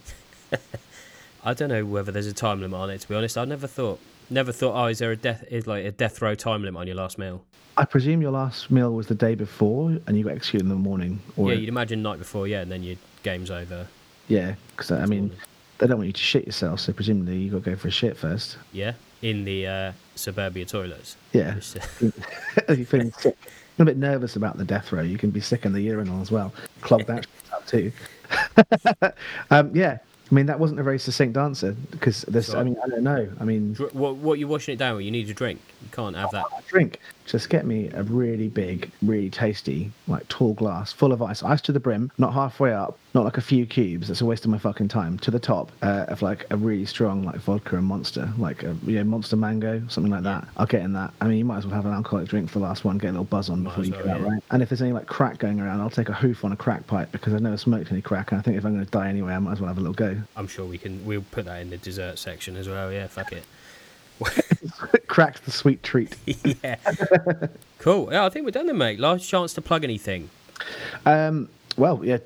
[1.44, 3.00] I don't know whether there's a time limit on it.
[3.00, 3.98] To be honest, I never thought,
[4.30, 4.74] never thought.
[4.74, 5.44] Oh, is there a death?
[5.50, 7.44] Is like a death row time limit on your last meal?
[7.76, 10.74] I presume your last meal was the day before, and you got executed in the
[10.74, 11.20] morning.
[11.36, 13.86] Or yeah, you'd imagine night before, yeah, and then your game's over.
[14.28, 15.38] yeah, because I mean, morning.
[15.78, 17.92] they don't want you to shit yourself, so presumably you got to go for a
[17.92, 18.58] shit first.
[18.72, 21.16] Yeah, in the uh, suburbia toilets.
[21.32, 21.58] Yeah.
[22.00, 22.12] You're
[22.86, 23.36] feeling sick,
[23.78, 26.30] a bit nervous about the death row, you can be sick in the urinal as
[26.30, 26.52] well.
[26.82, 27.92] Clog that shit up too.
[29.50, 29.98] um, yeah,
[30.30, 32.54] I mean that wasn't a very succinct answer because there's.
[32.54, 33.28] I mean, I don't know.
[33.40, 35.04] I mean, what what you washing it down with?
[35.04, 35.60] You need a drink.
[35.82, 36.44] You can't have that.
[36.68, 37.00] drink.
[37.30, 41.60] Just get me a really big, really tasty, like tall glass full of ice, ice
[41.62, 44.08] to the brim, not halfway up, not like a few cubes.
[44.08, 45.18] That's a waste of my fucking time.
[45.18, 48.76] To the top uh, of like a really strong like vodka and monster, like a
[48.84, 50.46] you know, monster mango, something like that.
[50.56, 51.12] I'll get in that.
[51.20, 53.08] I mean, you might as well have an alcoholic drink for the last one, get
[53.08, 54.28] a little buzz on before you get out, yeah.
[54.28, 54.42] right?
[54.50, 56.86] And if there's any like crack going around, I'll take a hoof on a crack
[56.86, 59.08] pipe because I've never smoked any crack, and I think if I'm going to die
[59.08, 60.16] anyway, I might as well have a little go.
[60.36, 61.04] I'm sure we can.
[61.04, 62.92] We'll put that in the dessert section as well.
[62.92, 63.44] Yeah, fuck it.
[65.06, 66.16] Crack's the sweet treat.
[66.62, 66.76] yeah.
[67.78, 68.08] cool.
[68.12, 69.00] Yeah, I think we're done then, mate.
[69.00, 70.30] Last chance to plug anything.
[71.06, 72.18] Um, well, yeah,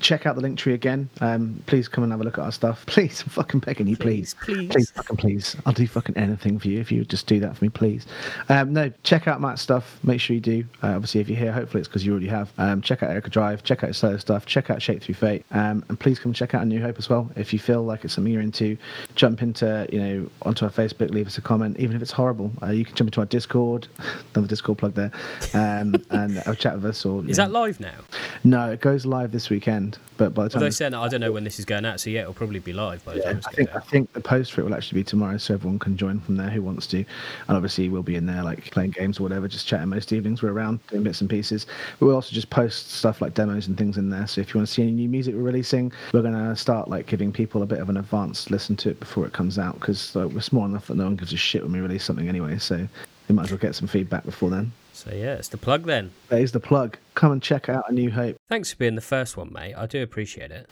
[0.00, 1.08] check out the link tree again.
[1.20, 2.84] Um, please come and have a look at our stuff.
[2.90, 4.34] Please, I'm fucking begging you, please.
[4.42, 4.68] Please, please.
[4.70, 5.56] Please, fucking please.
[5.66, 8.06] I'll do fucking anything for you if you would just do that for me, please.
[8.48, 9.98] Um, no, check out Matt's stuff.
[10.02, 10.64] Make sure you do.
[10.82, 12.52] Uh, obviously, if you're here, hopefully it's because you already have.
[12.58, 13.62] Um, check out Erica Drive.
[13.62, 14.46] Check out solo stuff.
[14.46, 15.44] Check out Shaped Through Fate.
[15.50, 17.30] Um, and please come check out A New Hope as well.
[17.36, 18.76] If you feel like it's something you're into,
[19.14, 22.52] jump into, you know, onto our Facebook, leave us a comment, even if it's horrible.
[22.62, 23.88] Uh, you can jump into our Discord.
[24.34, 25.12] Another Discord plug there.
[25.54, 27.04] Um, and have a chat with us.
[27.04, 27.94] Or Is that live now?
[28.42, 31.20] No, it goes live this weekend, but by the time Although saying that, I don't
[31.20, 33.32] know when this is going out, so yeah, it'll probably be live by the yeah,
[33.32, 35.78] time I think I think the post for it will actually be tomorrow, so everyone
[35.78, 36.98] can join from there who wants to.
[36.98, 40.42] And obviously, we'll be in there like playing games or whatever, just chatting most evenings.
[40.42, 41.66] We're around doing bits and pieces.
[41.98, 44.26] But we'll also just post stuff like demos and things in there.
[44.26, 46.88] So if you want to see any new music we're releasing, we're going to start
[46.88, 49.74] like giving people a bit of an advance listen to it before it comes out
[49.80, 52.28] because uh, we're small enough that no one gives a shit when we release something
[52.28, 52.58] anyway.
[52.58, 52.88] So
[53.30, 54.72] we might as well get some feedback before then.
[54.92, 56.10] So yeah, it's the plug then.
[56.28, 56.98] There's the plug.
[57.14, 58.36] Come and check out A New Hope.
[58.48, 59.74] Thanks for being the first one, mate.
[59.74, 60.68] I do appreciate it.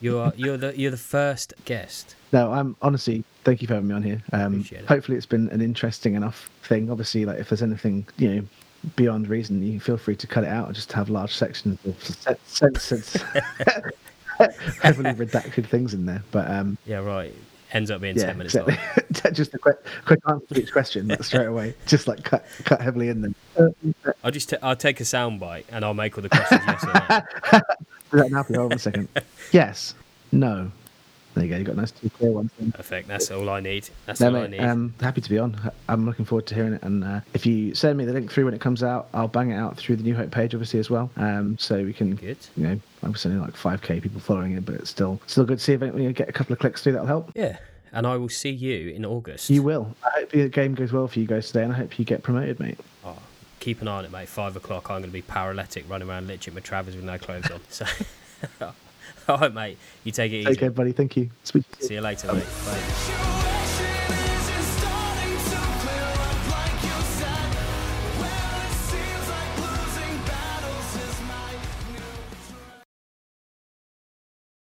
[0.00, 2.14] You are you're the you're the first guest.
[2.32, 4.22] No, I'm honestly thank you for having me on here.
[4.32, 4.86] Um, it.
[4.86, 6.88] hopefully, it's been an interesting enough thing.
[6.88, 8.42] Obviously, like if there's anything you know
[8.94, 12.02] beyond reason, you feel free to cut it out or just have large sections of
[12.46, 13.04] sen- censored,
[14.82, 16.22] heavily redacted things in there.
[16.30, 17.34] But um, Yeah, right.
[17.72, 18.76] Ends up being yeah, ten minutes exactly.
[19.24, 19.34] long.
[19.34, 21.74] just a quick, quick answer to each question like, straight away.
[21.86, 23.34] Just like cut, cut heavily in them.
[24.22, 26.92] I'll just t- I'll take a soundbite and I'll make all the questions yes or
[26.92, 27.60] no.
[28.10, 28.42] Do that now.
[28.42, 29.08] Hold on a second.
[29.52, 29.94] Yes.
[30.32, 30.70] No.
[31.34, 31.56] There you go.
[31.56, 32.50] You got a nice two clear ones.
[32.58, 32.72] Then.
[32.72, 33.08] Perfect.
[33.08, 33.88] That's all I need.
[34.06, 34.60] That's No, all I mate, need.
[34.60, 35.72] um, happy to be on.
[35.88, 36.82] I'm looking forward to hearing it.
[36.82, 39.50] And uh, if you send me the link through when it comes out, I'll bang
[39.50, 41.10] it out through the New Hope page, obviously as well.
[41.16, 42.36] Um, so we can, Good.
[42.56, 45.64] you know, I'm only like 5k people following it, but it's still still good to
[45.64, 46.92] see if we get a couple of clicks through.
[46.92, 47.30] That'll help.
[47.34, 47.56] yeah,
[47.92, 49.48] and I will see you in August.
[49.50, 49.94] You will.
[50.04, 52.22] I hope the game goes well for you guys today, and I hope you get
[52.22, 52.78] promoted, mate.
[53.04, 53.16] Oh,
[53.58, 54.28] keep an eye on it, mate.
[54.28, 57.50] Five o'clock, I'm going to be paralytic, running around Lichfield with Travers with no clothes
[57.50, 57.60] on.
[57.70, 57.86] So,
[59.28, 59.78] all right, mate.
[60.04, 60.50] You take it easy.
[60.50, 60.92] Take care, buddy.
[60.92, 61.30] Thank you.
[61.44, 61.64] Speak.
[61.80, 62.44] See you later, mate.
[62.66, 63.58] Bye.